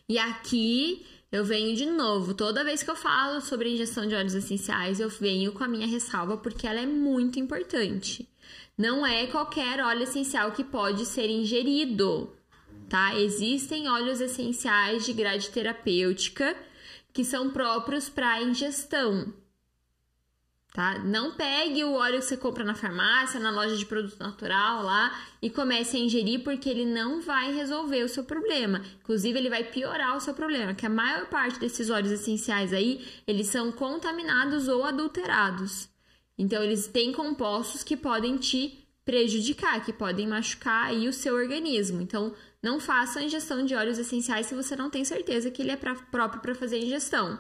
[0.10, 2.34] E aqui eu venho de novo.
[2.34, 5.88] Toda vez que eu falo sobre injeção de óleos essenciais, eu venho com a minha
[5.88, 8.30] ressalva porque ela é muito importante.
[8.78, 12.34] Não é qualquer óleo essencial que pode ser ingerido,
[12.88, 13.16] tá?
[13.16, 16.56] Existem óleos essenciais de grade terapêutica
[17.12, 19.34] que são próprios para ingestão.
[20.78, 21.00] Tá?
[21.00, 25.12] Não pegue o óleo que você compra na farmácia, na loja de produto natural lá
[25.42, 28.84] e comece a ingerir porque ele não vai resolver o seu problema.
[29.02, 33.04] Inclusive, ele vai piorar o seu problema, que a maior parte desses óleos essenciais aí,
[33.26, 35.90] eles são contaminados ou adulterados.
[36.38, 42.04] Então, eles têm compostos que podem te prejudicar, que podem machucar aí o seu organismo.
[42.04, 45.72] Então, não faça a ingestão de óleos essenciais se você não tem certeza que ele
[45.72, 47.40] é pra, próprio para fazer ingestão.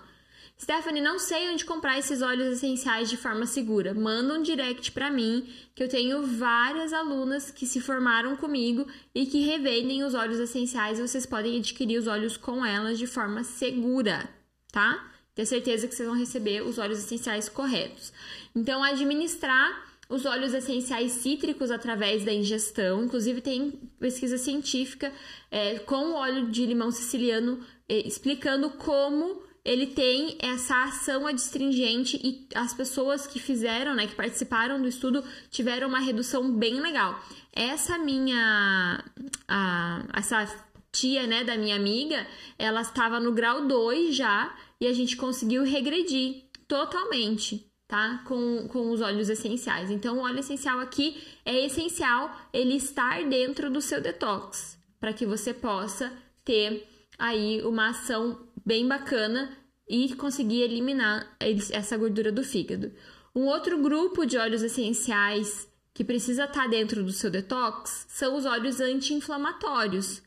[0.60, 3.94] Stephanie, não sei onde comprar esses óleos essenciais de forma segura.
[3.94, 9.28] Manda um direct para mim, que eu tenho várias alunas que se formaram comigo e
[9.28, 14.28] que revendem os óleos essenciais vocês podem adquirir os óleos com elas de forma segura,
[14.72, 15.12] tá?
[15.36, 18.12] Ter certeza que vocês vão receber os óleos essenciais corretos.
[18.56, 23.04] Então, administrar os óleos essenciais cítricos através da ingestão.
[23.04, 25.14] Inclusive, tem pesquisa científica
[25.52, 32.18] é, com o óleo de limão siciliano é, explicando como ele tem essa ação adstringente
[32.24, 37.22] e as pessoas que fizeram, né, que participaram do estudo, tiveram uma redução bem legal.
[37.52, 39.04] Essa minha.
[39.46, 40.48] A, essa
[40.90, 42.26] tia, né, da minha amiga,
[42.58, 48.22] ela estava no grau 2 já e a gente conseguiu regredir totalmente tá?
[48.26, 49.90] Com, com os óleos essenciais.
[49.90, 55.26] Então, o óleo essencial aqui é essencial ele estar dentro do seu detox, para que
[55.26, 56.12] você possa
[56.44, 56.86] ter
[57.18, 59.58] aí uma ação bem bacana
[59.88, 61.38] e conseguir eliminar
[61.72, 62.92] essa gordura do fígado.
[63.34, 68.36] Um outro grupo de óleos essenciais que precisa estar tá dentro do seu detox são
[68.36, 70.22] os óleos anti-inflamatórios.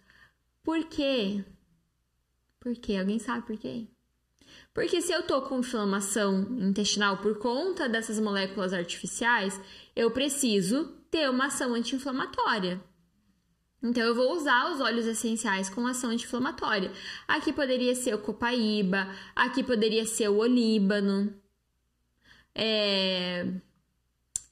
[0.62, 1.44] Por quê?
[2.58, 2.96] Por quê?
[2.96, 3.86] Alguém sabe por quê?
[4.72, 9.60] Porque se eu tô com inflamação intestinal por conta dessas moléculas artificiais,
[9.94, 12.82] eu preciso ter uma ação anti-inflamatória.
[13.82, 16.92] Então eu vou usar os óleos essenciais com ação anti-inflamatória.
[17.26, 21.34] Aqui poderia ser o copaíba, aqui poderia ser o olíbano,
[22.54, 23.46] é...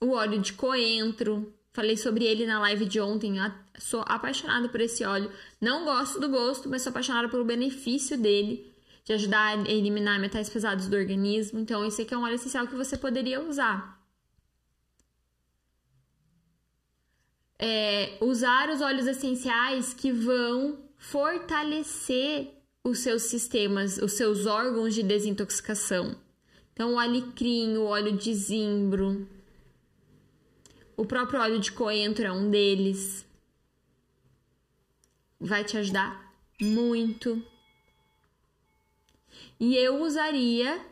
[0.01, 1.53] o óleo de coentro.
[1.71, 3.35] Falei sobre ele na live de ontem.
[3.77, 5.31] Sou apaixonada por esse óleo.
[5.61, 8.73] Não gosto do gosto, mas sou apaixonada pelo benefício dele
[9.05, 11.59] de ajudar a eliminar metais pesados do organismo.
[11.59, 13.98] Então, esse aqui é um óleo essencial que você poderia usar.
[17.59, 22.53] É, usar os óleos essenciais que vão fortalecer
[22.83, 26.15] os seus sistemas, os seus órgãos de desintoxicação.
[26.71, 29.27] Então, o alecrim, o óleo de zimbro,
[30.99, 33.25] o próprio óleo de coentro é um deles.
[35.39, 37.41] Vai te ajudar muito.
[39.57, 40.85] E eu usaria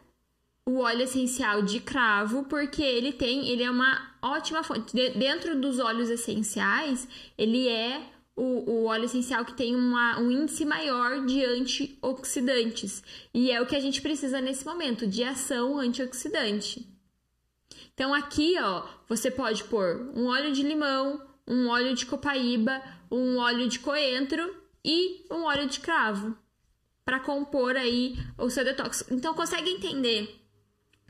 [0.66, 4.96] o óleo essencial de cravo porque ele tem, ele é uma ótima fonte.
[4.96, 7.08] De, dentro dos óleos essenciais,
[7.38, 8.02] ele é
[8.36, 13.04] o, o óleo essencial que tem uma, um índice maior de antioxidantes.
[13.34, 16.88] E é o que a gente precisa nesse momento, de ação antioxidante.
[17.94, 23.38] Então aqui, ó, você pode pôr um óleo de limão, um óleo de copaíba, um
[23.38, 24.56] óleo de coentro
[24.86, 26.38] e um óleo de cravo
[27.04, 29.04] para compor aí o seu detox.
[29.10, 30.47] Então consegue entender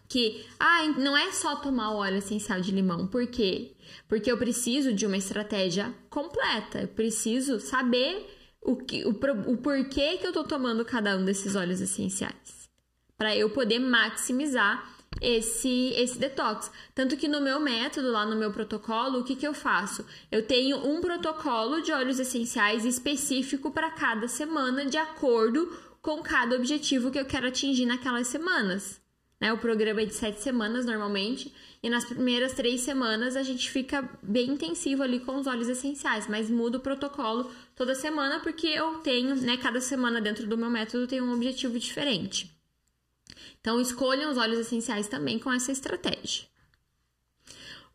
[0.07, 3.07] que ah, não é só tomar o óleo essencial de limão.
[3.07, 3.75] Por quê?
[4.07, 6.81] Porque eu preciso de uma estratégia completa.
[6.81, 8.25] Eu preciso saber
[8.61, 12.69] o, que, o, o porquê que eu tô tomando cada um desses óleos essenciais.
[13.17, 16.71] Para eu poder maximizar esse, esse detox.
[16.93, 20.05] Tanto que no meu método, lá no meu protocolo, o que, que eu faço?
[20.31, 26.55] Eu tenho um protocolo de óleos essenciais específico para cada semana, de acordo com cada
[26.55, 29.01] objetivo que eu quero atingir naquelas semanas.
[29.39, 29.53] Né?
[29.53, 34.09] O programa é de sete semanas normalmente, e nas primeiras três semanas a gente fica
[34.21, 38.95] bem intensivo ali com os óleos essenciais, mas muda o protocolo toda semana porque eu
[38.99, 42.51] tenho, né, cada semana dentro do meu método tem um objetivo diferente.
[43.61, 46.47] Então escolham os óleos essenciais também com essa estratégia.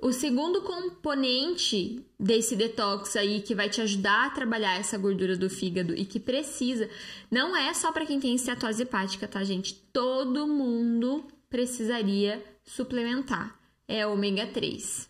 [0.03, 5.49] O segundo componente desse detox aí que vai te ajudar a trabalhar essa gordura do
[5.49, 6.91] fígado e que precisa,
[7.31, 9.75] não é só para quem tem esteatose hepática, tá, gente?
[9.93, 13.57] Todo mundo precisaria suplementar.
[13.87, 15.09] É ômega 3.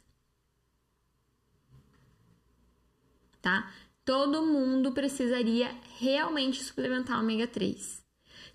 [3.40, 3.72] Tá?
[4.04, 8.04] Todo mundo precisaria realmente suplementar ômega 3.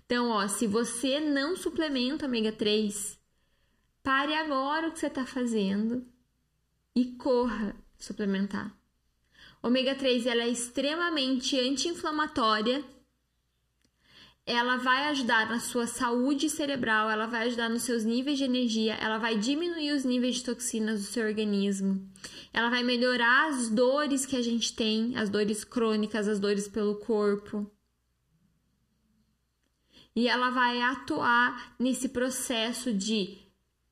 [0.06, 3.18] Então, ó, se você não suplementa ômega 3,
[4.04, 6.06] pare agora o que você está fazendo
[6.98, 8.76] e corra suplementar.
[9.62, 12.84] Ômega 3 ela é extremamente anti-inflamatória.
[14.44, 18.94] Ela vai ajudar na sua saúde cerebral, ela vai ajudar nos seus níveis de energia,
[18.94, 22.10] ela vai diminuir os níveis de toxinas do seu organismo.
[22.52, 26.96] Ela vai melhorar as dores que a gente tem, as dores crônicas, as dores pelo
[26.96, 27.70] corpo.
[30.16, 33.47] E ela vai atuar nesse processo de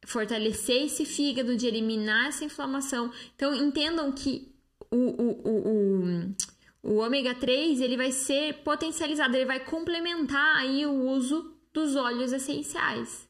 [0.07, 3.13] fortalecer esse fígado, de eliminar essa inflamação.
[3.35, 4.55] Então, entendam que
[4.89, 10.87] o, o, o, o, o ômega 3 ele vai ser potencializado, ele vai complementar aí
[10.87, 13.29] o uso dos óleos essenciais.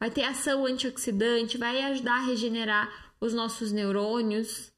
[0.00, 4.72] Vai ter ação antioxidante, vai ajudar a regenerar os nossos neurônios.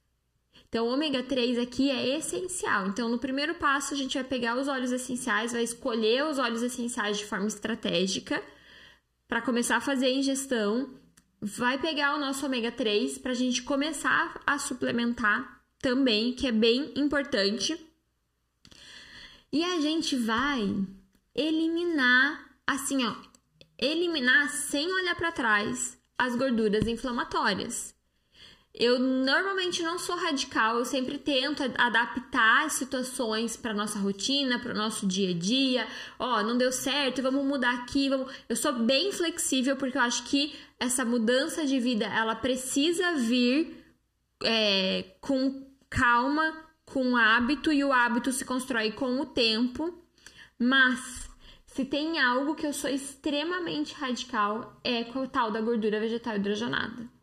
[0.68, 2.88] Então, o ômega 3 aqui é essencial.
[2.88, 6.62] Então, no primeiro passo, a gente vai pegar os óleos essenciais, vai escolher os óleos
[6.62, 8.42] essenciais de forma estratégica
[9.28, 10.94] para começar a fazer a ingestão,
[11.40, 16.52] vai pegar o nosso ômega 3 para a gente começar a suplementar também, que é
[16.52, 17.78] bem importante.
[19.52, 20.86] E a gente vai
[21.34, 23.14] eliminar, assim, ó,
[23.78, 27.95] eliminar sem olhar para trás as gorduras inflamatórias.
[28.78, 34.74] Eu normalmente não sou radical, eu sempre tento adaptar as situações para nossa rotina, para
[34.74, 35.88] o nosso dia a dia.
[36.18, 38.30] Ó, oh, não deu certo, vamos mudar aqui, vamos.
[38.46, 43.82] Eu sou bem flexível porque eu acho que essa mudança de vida ela precisa vir
[44.44, 46.54] é, com calma,
[46.84, 50.04] com hábito e o hábito se constrói com o tempo.
[50.58, 51.30] Mas
[51.64, 56.36] se tem algo que eu sou extremamente radical é com o tal da gordura vegetal
[56.36, 57.15] hidrogenada.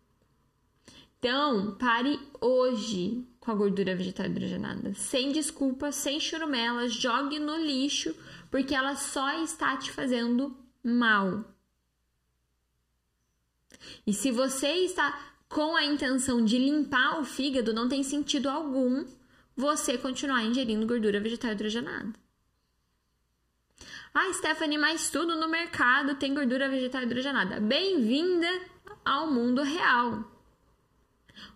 [1.24, 4.94] Então, pare hoje com a gordura vegetal hidrogenada.
[4.94, 8.14] Sem desculpa, sem churumelas, jogue no lixo,
[8.52, 10.54] porque ela só está te fazendo
[10.84, 11.46] mal.
[14.06, 15.18] E se você está
[15.48, 19.06] com a intenção de limpar o fígado, não tem sentido algum
[19.56, 22.14] você continuar ingerindo gordura vegetal hidrogenada.
[24.14, 27.62] Ah, Stephanie, mas tudo no mercado tem gordura vegetal hidrogenada.
[27.62, 28.50] Bem-vinda
[29.06, 30.33] ao mundo real.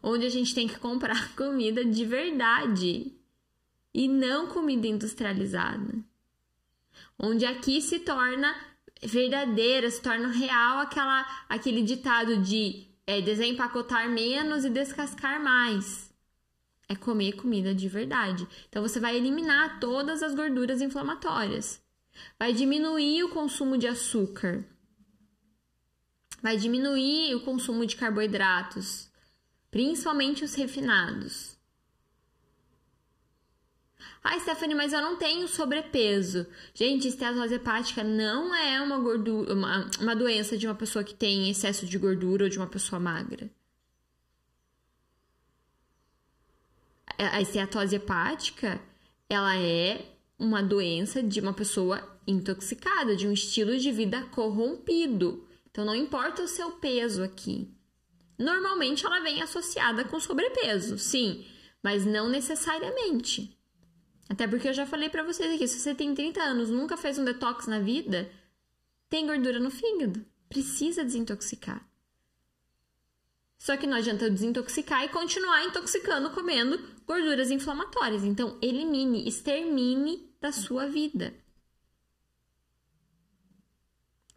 [0.01, 3.13] Onde a gente tem que comprar comida de verdade
[3.93, 5.95] e não comida industrializada.
[7.17, 8.55] Onde aqui se torna
[9.03, 16.13] verdadeira, se torna real aquela, aquele ditado de é, desempacotar menos e descascar mais.
[16.89, 18.47] É comer comida de verdade.
[18.69, 21.81] Então você vai eliminar todas as gorduras inflamatórias.
[22.39, 24.65] Vai diminuir o consumo de açúcar.
[26.41, 29.06] Vai diminuir o consumo de carboidratos,
[29.77, 31.55] principalmente os refinados.
[34.23, 36.47] Ah, Stephanie, mas eu não tenho sobrepeso.
[36.73, 41.47] Gente, esteatose hepática não é uma, gordura, uma, uma doença de uma pessoa que tem
[41.47, 43.51] excesso de gordura ou de uma pessoa magra.
[47.19, 48.81] A esteatose hepática,
[49.29, 55.47] ela é uma doença de uma pessoa intoxicada, de um estilo de vida corrompido.
[55.69, 57.76] Então não importa o seu peso aqui.
[58.37, 61.45] Normalmente ela vem associada com sobrepeso, sim,
[61.81, 63.57] mas não necessariamente.
[64.29, 67.17] Até porque eu já falei para vocês aqui, se você tem 30 anos, nunca fez
[67.17, 68.29] um detox na vida,
[69.09, 71.87] tem gordura no fígado, precisa desintoxicar.
[73.57, 78.23] Só que não adianta desintoxicar e continuar intoxicando comendo gorduras inflamatórias.
[78.23, 81.33] Então, elimine, extermine da sua vida.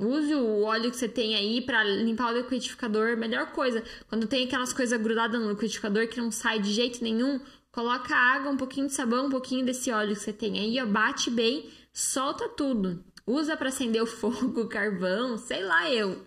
[0.01, 3.17] Use o óleo que você tem aí para limpar o liquidificador.
[3.17, 7.41] Melhor coisa, quando tem aquelas coisas grudadas no liquidificador que não sai de jeito nenhum,
[7.73, 10.87] Coloca água, um pouquinho de sabão, um pouquinho desse óleo que você tem aí, ó,
[10.87, 13.05] bate bem, solta tudo.
[13.25, 16.27] Usa para acender o fogo, carvão, sei lá eu,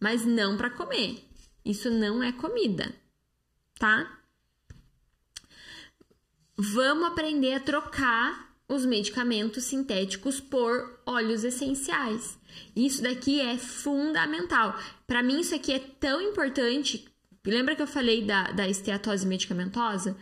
[0.00, 1.24] mas não para comer.
[1.64, 2.94] Isso não é comida,
[3.78, 4.20] tá?
[6.56, 12.38] Vamos aprender a trocar os medicamentos sintéticos por óleos essenciais.
[12.74, 14.78] Isso daqui é fundamental.
[15.06, 17.06] Para mim, isso aqui é tão importante.
[17.44, 20.16] Lembra que eu falei da, da esteatose medicamentosa?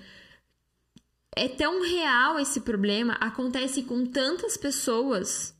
[1.37, 5.55] é tão real esse problema, acontece com tantas pessoas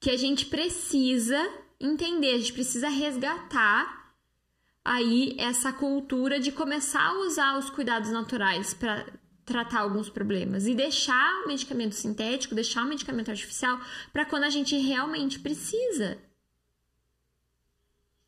[0.00, 1.38] que a gente precisa
[1.78, 4.14] entender, a gente precisa resgatar
[4.84, 9.06] aí essa cultura de começar a usar os cuidados naturais para
[9.48, 13.80] tratar alguns problemas e deixar o medicamento sintético, deixar o medicamento artificial
[14.12, 16.18] para quando a gente realmente precisa.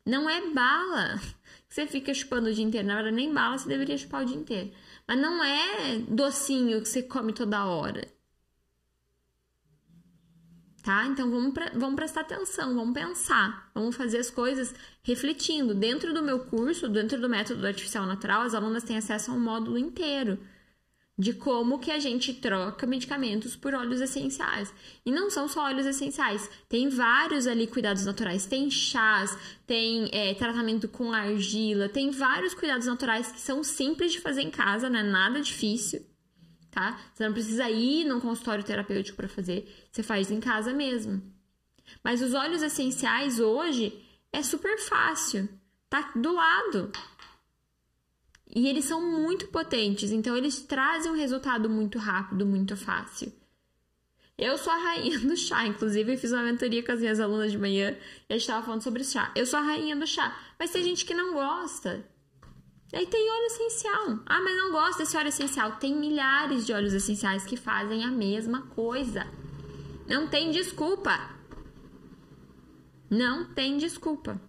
[0.03, 1.19] Não é bala
[1.69, 2.87] que você fica chupando o dia inteiro.
[2.87, 4.71] Na verdade, nem bala você deveria chupar o dia inteiro.
[5.07, 8.07] Mas não é docinho que você come toda hora.
[10.81, 11.05] Tá?
[11.05, 15.75] Então vamos, pre vamos prestar atenção, vamos pensar, vamos fazer as coisas refletindo.
[15.75, 19.39] Dentro do meu curso, dentro do método artificial natural, as alunas têm acesso a um
[19.39, 20.39] módulo inteiro
[21.21, 24.73] de como que a gente troca medicamentos por óleos essenciais.
[25.05, 30.33] E não são só óleos essenciais, tem vários ali cuidados naturais, tem chás, tem é,
[30.33, 34.97] tratamento com argila, tem vários cuidados naturais que são simples de fazer em casa, não
[34.97, 36.03] é nada difícil,
[36.71, 36.99] tá?
[37.13, 41.21] Você não precisa ir num consultório terapêutico para fazer, você faz em casa mesmo.
[42.03, 43.93] Mas os óleos essenciais hoje
[44.33, 45.47] é super fácil,
[45.87, 46.91] tá do lado.
[48.53, 53.31] E eles são muito potentes, então eles trazem um resultado muito rápido, muito fácil.
[54.37, 57.51] Eu sou a rainha do chá, inclusive eu fiz uma mentoria com as minhas alunas
[57.51, 57.95] de manhã
[58.27, 59.31] e a gente estava falando sobre chá.
[59.35, 62.05] Eu sou a rainha do chá, mas tem gente que não gosta.
[62.93, 64.19] Aí tem óleo essencial.
[64.25, 65.77] Ah, mas não gosta desse óleo essencial.
[65.77, 69.25] Tem milhares de óleos essenciais que fazem a mesma coisa.
[70.07, 71.17] Não tem desculpa.
[73.09, 74.41] Não tem desculpa.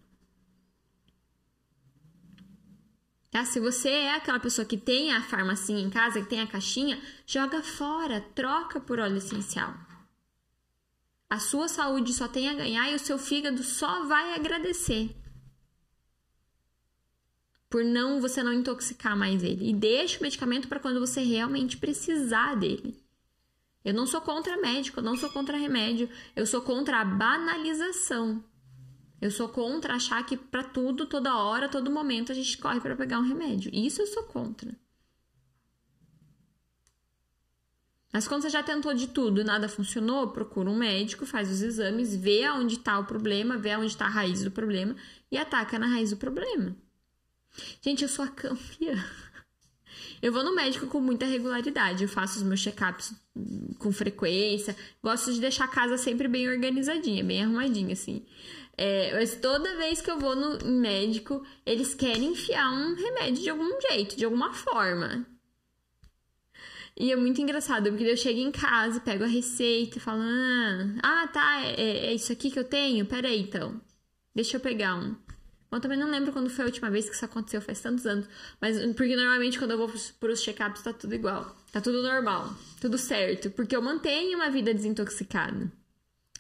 [3.33, 3.47] Tá?
[3.47, 7.01] Se você é aquela pessoa que tem a farmacinha em casa, que tem a caixinha,
[7.27, 9.75] joga fora, troca por óleo essencial.
[11.31, 15.17] A sua saúde só tem a ganhar e o seu fígado só vai agradecer.
[17.71, 19.71] Por não você não intoxicar mais ele.
[19.71, 23.03] E deixa o medicamento para quando você realmente precisar dele.
[23.83, 26.07] Eu não sou contra médico, eu não sou contra remédio,
[26.37, 28.45] eu sou contra a banalização.
[29.23, 32.97] Eu sou contra achar que para tudo, toda hora, todo momento a gente corre para
[32.97, 33.71] pegar um remédio.
[33.73, 34.75] Isso eu sou contra.
[38.13, 41.63] Mas quando você já tentou de tudo e nada funcionou, procura um médico, faz os
[41.63, 44.97] exames, vê aonde está o problema, vê aonde está a raiz do problema
[45.31, 46.77] e ataca na raiz do problema.
[47.81, 49.03] Gente, eu sou a campeã.
[50.21, 53.15] Eu vou no médico com muita regularidade, eu faço os meus check-ups
[53.79, 58.25] com frequência, gosto de deixar a casa sempre bem organizadinha, bem arrumadinha, assim.
[58.85, 63.49] É, mas toda vez que eu vou no médico, eles querem enfiar um remédio de
[63.49, 65.25] algum jeito, de alguma forma.
[66.97, 70.97] E é muito engraçado, porque eu chego em casa, pego a receita e falo: Ah,
[71.01, 73.07] ah tá, é, é isso aqui que eu tenho?
[73.07, 73.81] Pera aí então.
[74.35, 75.15] Deixa eu pegar um.
[75.71, 78.29] Eu também não lembro quando foi a última vez que isso aconteceu, faz tantos anos.
[78.61, 81.57] Mas porque normalmente quando eu vou para os check-ups tá tudo igual.
[81.71, 83.49] Tá tudo normal, tudo certo.
[83.53, 85.71] Porque eu mantenho uma vida desintoxicada.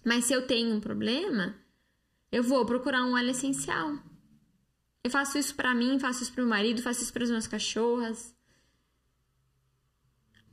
[0.05, 1.62] Mas se eu tenho um problema,
[2.33, 3.99] eu vou procurar um óleo essencial.
[5.05, 7.47] Eu faço isso para mim, faço isso para o marido, faço isso para as minhas
[7.47, 8.35] cachorras.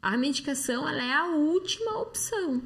[0.02, 2.62] A medicação ela é a última opção.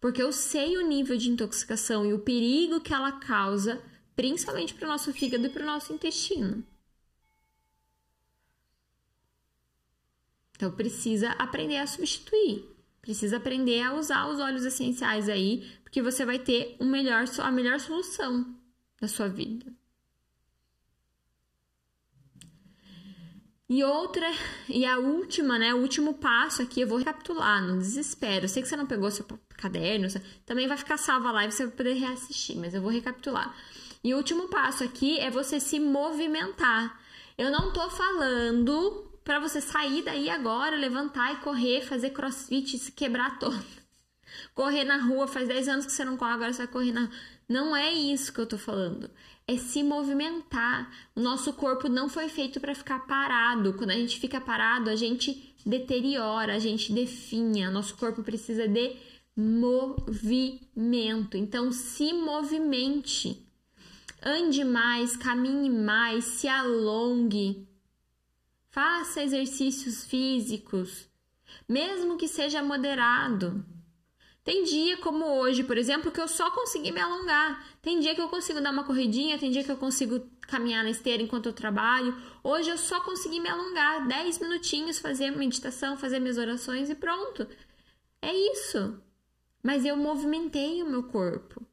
[0.00, 3.82] Porque eu sei o nível de intoxicação e o perigo que ela causa
[4.14, 6.64] principalmente para o nosso fígado e para o nosso intestino.
[10.54, 12.64] Então precisa aprender a substituir,
[13.02, 17.50] precisa aprender a usar os óleos essenciais aí, porque você vai ter um melhor, a
[17.50, 18.54] melhor solução
[19.00, 19.64] da sua vida.
[23.66, 24.26] E outra,
[24.68, 25.72] e a última, né?
[25.72, 28.44] O último passo aqui, eu vou recapitular no desespero.
[28.44, 29.24] Eu sei que você não pegou seu
[29.56, 30.06] caderno,
[30.44, 33.56] também vai ficar salva a live, você vai poder reassistir, mas eu vou recapitular.
[34.04, 37.00] E o último passo aqui é você se movimentar.
[37.38, 42.92] Eu não tô falando para você sair daí agora, levantar e correr, fazer crossfit, se
[42.92, 43.85] quebrar todo.
[44.54, 47.08] Correr na rua, faz 10 anos que você não corre, agora você vai correr na
[47.48, 49.10] Não é isso que eu tô falando.
[49.46, 50.90] É se movimentar.
[51.14, 53.74] O nosso corpo não foi feito para ficar parado.
[53.74, 57.70] Quando a gente fica parado, a gente deteriora, a gente definha.
[57.70, 58.96] Nosso corpo precisa de
[59.36, 61.36] movimento.
[61.36, 63.46] Então, se movimente
[64.22, 67.68] ande mais, caminhe mais, se alongue.
[68.70, 71.08] Faça exercícios físicos,
[71.68, 73.64] mesmo que seja moderado.
[74.46, 77.66] Tem dia como hoje, por exemplo, que eu só consegui me alongar.
[77.82, 80.90] Tem dia que eu consigo dar uma corridinha, tem dia que eu consigo caminhar na
[80.90, 82.16] esteira enquanto eu trabalho.
[82.44, 87.44] Hoje eu só consegui me alongar 10 minutinhos, fazer meditação, fazer minhas orações e pronto.
[88.22, 89.02] É isso.
[89.64, 91.66] Mas eu movimentei o meu corpo.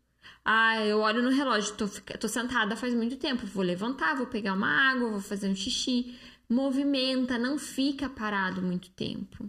[0.43, 4.55] Ah, eu olho no relógio, tô, tô sentada faz muito tempo, vou levantar, vou pegar
[4.55, 6.17] uma água, vou fazer um xixi.
[6.49, 9.47] Movimenta, não fica parado muito tempo.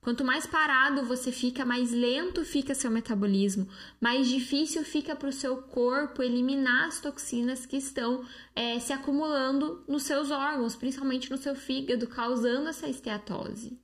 [0.00, 3.68] Quanto mais parado você fica, mais lento fica seu metabolismo,
[4.00, 8.24] mais difícil fica para o seu corpo eliminar as toxinas que estão
[8.54, 13.78] é, se acumulando nos seus órgãos, principalmente no seu fígado, causando essa esteatose.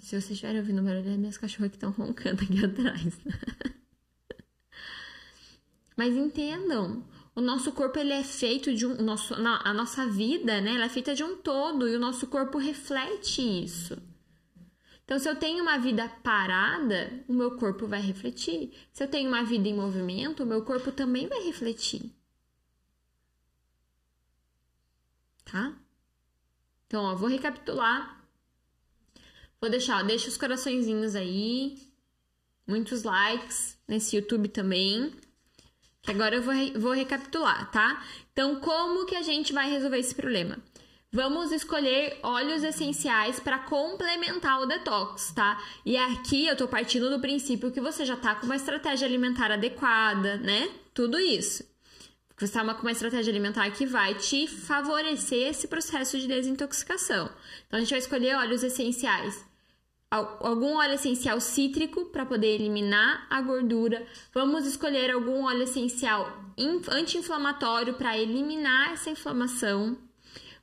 [0.00, 3.20] Se vocês estiverem ouvindo o barulho, é minhas cachorras que estão roncando aqui atrás.
[5.96, 7.04] Mas entendam,
[7.34, 10.74] o nosso corpo ele é feito de um nosso a nossa vida, né?
[10.74, 13.96] Ela é feita de um todo e o nosso corpo reflete isso.
[15.04, 18.72] Então, se eu tenho uma vida parada, o meu corpo vai refletir.
[18.92, 22.10] Se eu tenho uma vida em movimento, o meu corpo também vai refletir.
[25.44, 25.76] Tá?
[26.86, 28.22] Então, ó, vou recapitular
[29.62, 31.78] Vou deixar, deixa os coraçõezinhos aí,
[32.66, 35.14] muitos likes nesse YouTube também.
[36.06, 38.04] Agora eu vou, vou recapitular, tá?
[38.32, 40.58] Então, como que a gente vai resolver esse problema?
[41.12, 45.62] Vamos escolher óleos essenciais para complementar o detox, tá?
[45.84, 49.52] E aqui eu tô partindo do princípio que você já tá com uma estratégia alimentar
[49.52, 50.70] adequada, né?
[50.92, 51.64] Tudo isso.
[52.36, 57.30] Você tá com uma estratégia alimentar que vai te favorecer esse processo de desintoxicação.
[57.66, 59.51] Então, a gente vai escolher óleos essenciais
[60.12, 64.06] algum óleo essencial cítrico para poder eliminar a gordura.
[64.34, 66.30] Vamos escolher algum óleo essencial
[66.90, 69.96] anti-inflamatório para eliminar essa inflamação.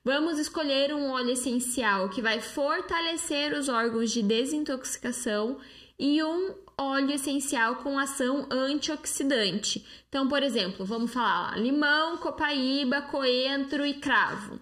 [0.06, 5.58] Vamos escolher um óleo essencial que vai fortalecer os órgãos de desintoxicação
[5.98, 9.86] e um óleo essencial com ação antioxidante.
[10.08, 14.60] Então, por exemplo, vamos falar lá, limão, copaíba, coentro e cravo.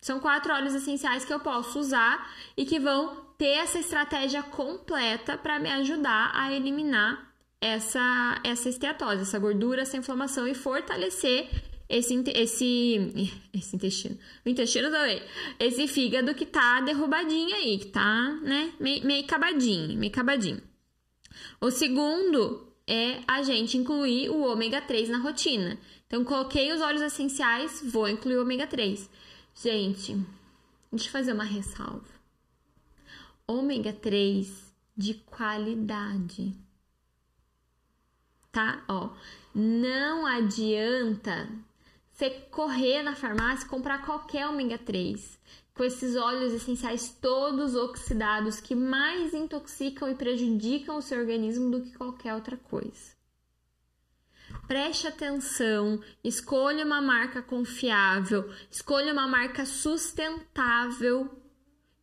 [0.00, 5.36] São quatro óleos essenciais que eu posso usar e que vão ter essa estratégia completa
[5.36, 11.48] para me ajudar a eliminar essa, essa esteatose, essa gordura, essa inflamação e fortalecer
[11.88, 14.18] esse, esse, esse intestino.
[14.44, 15.22] O intestino também.
[15.58, 20.62] Esse fígado que tá derrubadinho aí, que tá, né, meio, meio acabadinho, meio acabadinho.
[21.60, 25.78] O segundo é a gente incluir o ômega 3 na rotina.
[26.06, 29.08] Então, coloquei os óleos essenciais, vou incluir o ômega 3.
[29.54, 30.16] Gente,
[30.92, 32.13] deixa eu fazer uma ressalva
[33.46, 36.54] ômega 3 de qualidade.
[38.50, 38.84] Tá?
[38.88, 39.10] Ó,
[39.54, 41.48] não adianta
[42.10, 45.38] você correr na farmácia e comprar qualquer ômega 3
[45.74, 51.82] com esses óleos essenciais todos oxidados que mais intoxicam e prejudicam o seu organismo do
[51.82, 53.12] que qualquer outra coisa.
[54.68, 61.43] preste atenção, escolha uma marca confiável, escolha uma marca sustentável.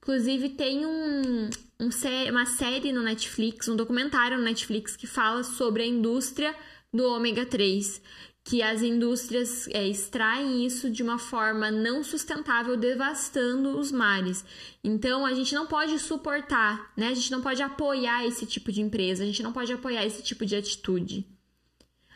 [0.02, 1.50] Inclusive, tem um,
[1.80, 1.90] um,
[2.30, 6.56] uma série no Netflix, um documentário no Netflix que fala sobre a indústria
[6.92, 8.02] do ômega 3
[8.44, 14.44] que as indústrias é, extraem isso de uma forma não sustentável, devastando os mares.
[14.84, 17.10] Então a gente não pode suportar, né?
[17.10, 20.24] A gente não pode apoiar esse tipo de empresa, a gente não pode apoiar esse
[20.24, 21.26] tipo de atitude.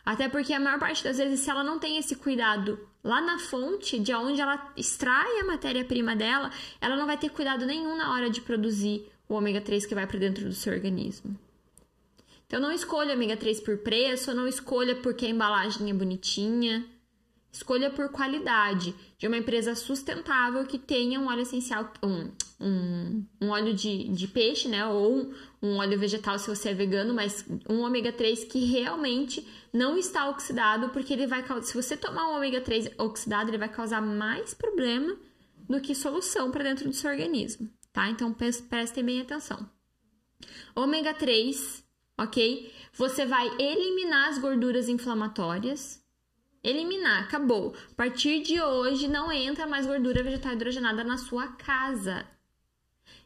[0.03, 3.37] Até porque a maior parte das vezes, se ela não tem esse cuidado lá na
[3.37, 6.51] fonte, de onde ela extrai a matéria-prima dela,
[6.81, 10.07] ela não vai ter cuidado nenhum na hora de produzir o ômega 3 que vai
[10.07, 11.37] para dentro do seu organismo.
[12.47, 16.83] Então não escolha ômega 3 por preço, não escolha porque a embalagem é bonitinha.
[17.51, 22.29] Escolha por qualidade, de uma empresa sustentável que tenha um óleo essencial, um,
[22.59, 24.85] um, um óleo de, de peixe, né?
[24.87, 29.97] Ou um óleo vegetal se você é vegano, mas um ômega 3 que realmente não
[29.97, 34.01] está oxidado, porque ele vai Se você tomar um ômega 3 oxidado, ele vai causar
[34.01, 35.17] mais problema
[35.67, 38.09] do que solução para dentro do seu organismo, tá?
[38.09, 39.69] Então prestem bem atenção.
[40.75, 41.85] Ômega 3
[42.17, 42.73] ok?
[42.93, 46.03] Você vai eliminar as gorduras inflamatórias.
[46.63, 47.75] Eliminar, acabou.
[47.91, 52.25] A partir de hoje não entra mais gordura vegetal hidrogenada na sua casa.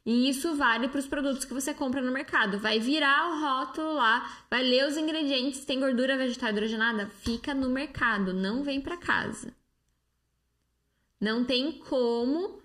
[0.09, 2.57] E isso vale para os produtos que você compra no mercado.
[2.57, 7.69] Vai virar o rótulo lá, vai ler os ingredientes, tem gordura vegetal hidrogenada, fica no
[7.69, 9.53] mercado, não vem para casa.
[11.21, 12.59] Não tem como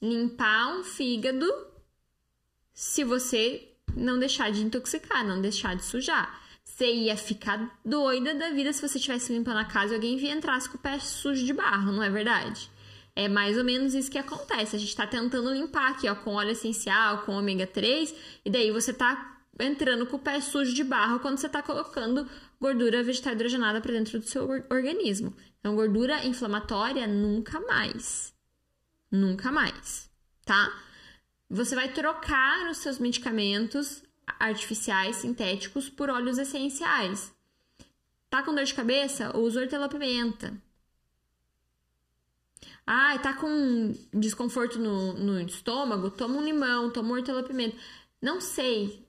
[0.00, 1.46] limpar um fígado
[2.72, 6.40] se você não deixar de intoxicar, não deixar de sujar.
[6.64, 10.66] Você ia ficar doida da vida se você estivesse limpando a casa e alguém entrasse
[10.66, 12.70] com o pé sujo de barro, não é verdade?
[13.18, 14.76] É mais ou menos isso que acontece.
[14.76, 18.14] A gente está tentando limpar aqui, ó, com óleo essencial, com ômega 3,
[18.44, 22.28] e daí você tá entrando com o pé sujo de barro quando você está colocando
[22.60, 25.34] gordura vegetal hidrogenada para dentro do seu organismo.
[25.58, 28.34] Então, gordura inflamatória, nunca mais.
[29.10, 30.10] Nunca mais,
[30.44, 30.70] tá?
[31.48, 34.02] Você vai trocar os seus medicamentos
[34.38, 37.32] artificiais, sintéticos, por óleos essenciais.
[38.28, 39.34] Tá com dor de cabeça?
[39.34, 40.52] Usa hortelã-pimenta.
[42.86, 46.10] Ah, tá com desconforto no, no estômago?
[46.10, 47.76] Toma um limão, toma hortelã-pimenta.
[48.22, 49.04] Não sei.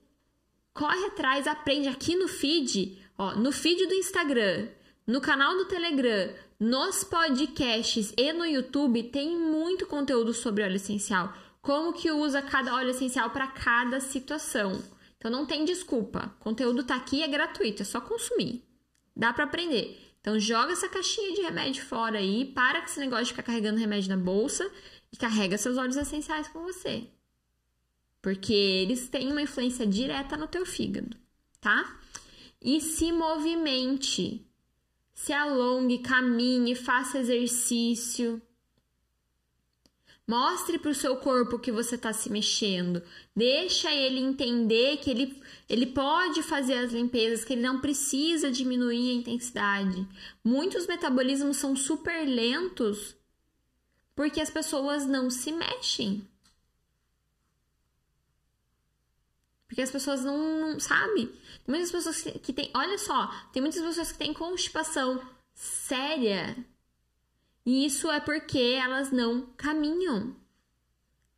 [0.74, 4.68] Corre atrás, aprende aqui no feed, ó, no feed do Instagram,
[5.06, 11.32] no canal do Telegram, nos podcasts e no YouTube tem muito conteúdo sobre óleo essencial
[11.68, 14.82] como que usa cada óleo essencial para cada situação.
[15.18, 16.34] Então não tem desculpa.
[16.40, 18.64] O conteúdo tá aqui, é gratuito, é só consumir.
[19.14, 20.07] Dá para aprender.
[20.28, 23.80] Então joga essa caixinha de remédio fora aí, para com esse negócio de ficar carregando
[23.80, 24.70] remédio na bolsa
[25.10, 27.08] e carrega seus óleos essenciais com você.
[28.20, 31.16] Porque eles têm uma influência direta no teu fígado,
[31.62, 31.98] tá?
[32.60, 34.46] E se movimente.
[35.14, 38.42] Se alongue, caminhe, faça exercício.
[40.28, 43.02] Mostre para o seu corpo que você está se mexendo.
[43.34, 49.10] Deixa ele entender que ele, ele pode fazer as limpezas, que ele não precisa diminuir
[49.10, 50.06] a intensidade.
[50.44, 53.16] Muitos metabolismos são super lentos
[54.14, 56.28] porque as pessoas não se mexem.
[59.66, 61.26] Porque as pessoas não, não sabem.
[61.28, 62.70] Tem muitas pessoas que, têm.
[62.74, 65.22] Olha só, tem muitas pessoas que têm constipação
[65.54, 66.54] séria
[67.64, 70.36] e isso é porque elas não caminham.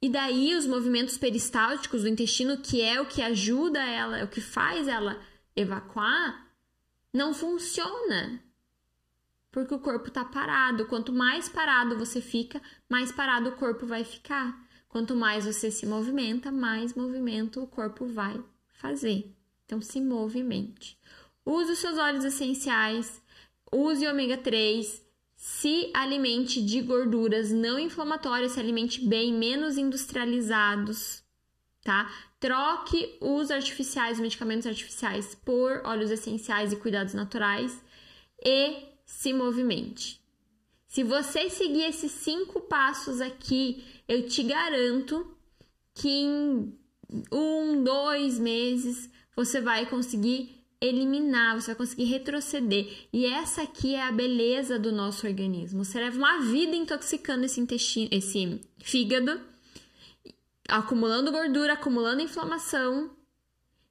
[0.03, 4.29] E daí os movimentos peristálticos do intestino, que é o que ajuda ela, é o
[4.29, 5.21] que faz ela
[5.55, 6.51] evacuar,
[7.13, 8.43] não funciona.
[9.51, 10.87] Porque o corpo está parado.
[10.87, 14.57] Quanto mais parado você fica, mais parado o corpo vai ficar.
[14.89, 18.43] Quanto mais você se movimenta, mais movimento o corpo vai
[18.73, 19.35] fazer.
[19.67, 20.99] Então se movimente.
[21.45, 23.23] Use os seus óleos essenciais,
[23.73, 25.03] use ômega 3,
[25.41, 31.25] se alimente de gorduras não inflamatórias, se alimente bem, menos industrializados,
[31.83, 32.13] tá?
[32.39, 37.83] Troque os artificiais, os medicamentos artificiais por óleos essenciais e cuidados naturais
[38.45, 40.21] e se movimente.
[40.87, 45.35] Se você seguir esses cinco passos aqui, eu te garanto
[45.95, 46.79] que em
[47.33, 53.09] um, dois meses você vai conseguir eliminar, você vai conseguir retroceder.
[53.13, 55.85] E essa aqui é a beleza do nosso organismo.
[55.85, 59.41] Você leva uma vida intoxicando esse intestino, esse fígado,
[60.67, 63.11] acumulando gordura, acumulando inflamação.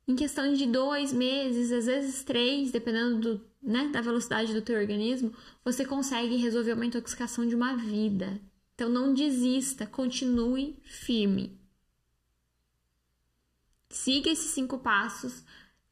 [0.08, 4.80] Em questão de dois meses, às vezes três, dependendo do, né, da velocidade do teu
[4.80, 5.32] organismo,
[5.64, 8.42] você consegue resolver uma intoxicação de uma vida.
[8.74, 11.60] Então não desista, continue firme.
[13.90, 15.44] Siga esses cinco passos,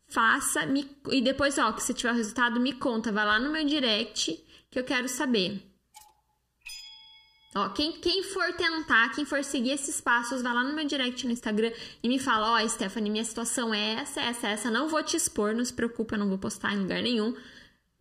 [0.08, 3.12] faça me, e depois, ó, que se tiver o resultado, me conta.
[3.12, 5.64] Vai lá no meu direct que eu quero saber.
[7.56, 11.26] Ó, quem, quem for tentar, quem for seguir esses passos, vai lá no meu direct
[11.26, 11.72] no Instagram
[12.04, 14.72] e me fala: Ó, oh, Stephanie, minha situação é essa, essa, essa.
[14.72, 17.36] Não vou te expor, não se preocupe, eu não vou postar em lugar nenhum.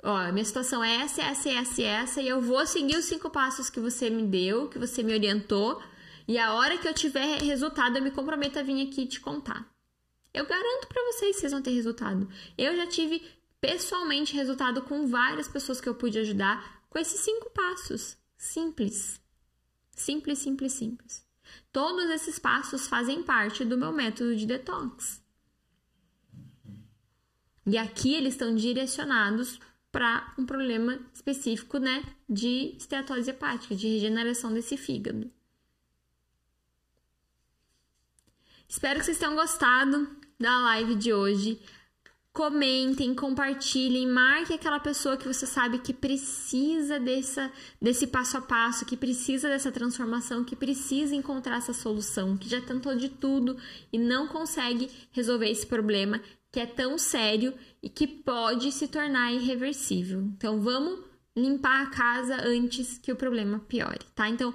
[0.03, 2.23] Ó, minha situação é essa, essa, essa, essa.
[2.23, 5.83] E eu vou seguir os cinco passos que você me deu, que você me orientou.
[6.29, 9.76] E a hora que eu tiver resultado, eu me comprometo a vir aqui te contar.
[10.37, 12.29] Eu garanto para vocês que vocês vão ter resultado.
[12.59, 13.27] Eu já tive
[13.59, 18.19] pessoalmente resultado com várias pessoas que eu pude ajudar com esses cinco passos.
[18.37, 19.19] Simples.
[19.93, 21.27] Simples, simples, simples.
[21.73, 25.25] Todos esses passos fazem parte do meu método de detox.
[27.65, 29.59] E aqui eles estão direcionados
[29.91, 35.31] para um problema específico, né, de esteatose hepática, de regeneração desse fígado.
[38.69, 41.61] Espero que vocês tenham gostado da live de hoje
[42.37, 48.85] comentem, compartilhem, marque aquela pessoa que você sabe que precisa dessa, desse passo a passo,
[48.85, 53.57] que precisa dessa transformação, que precisa encontrar essa solução, que já tentou de tudo
[53.91, 56.21] e não consegue resolver esse problema
[56.53, 60.21] que é tão sério e que pode se tornar irreversível.
[60.21, 61.01] Então vamos
[61.35, 64.29] limpar a casa antes que o problema piore, tá?
[64.29, 64.55] Então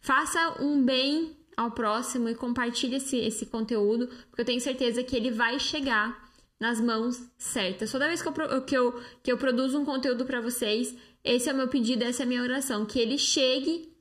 [0.00, 5.16] faça um bem ao próximo e compartilhe esse, esse conteúdo, porque eu tenho certeza que
[5.16, 7.90] ele vai chegar nas mãos certas.
[7.90, 10.94] Toda vez que eu, que eu, que eu produzo um conteúdo para vocês,
[11.24, 13.92] esse é o meu pedido, essa é a minha oração, que ele chegue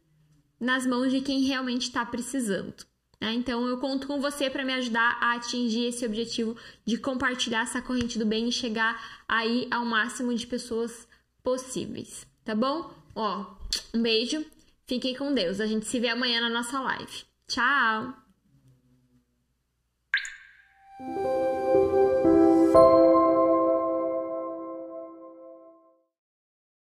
[0.59, 2.85] nas mãos de quem realmente está precisando.
[3.19, 3.33] Né?
[3.33, 7.81] Então eu conto com você para me ajudar a atingir esse objetivo de compartilhar essa
[7.81, 11.07] corrente do bem e chegar aí ao máximo de pessoas
[11.43, 12.91] possíveis, tá bom?
[13.15, 13.45] Ó,
[13.93, 14.45] um beijo,
[14.85, 15.59] fiquem com Deus.
[15.59, 17.30] A gente se vê amanhã na nossa live.
[17.51, 18.13] Tchau!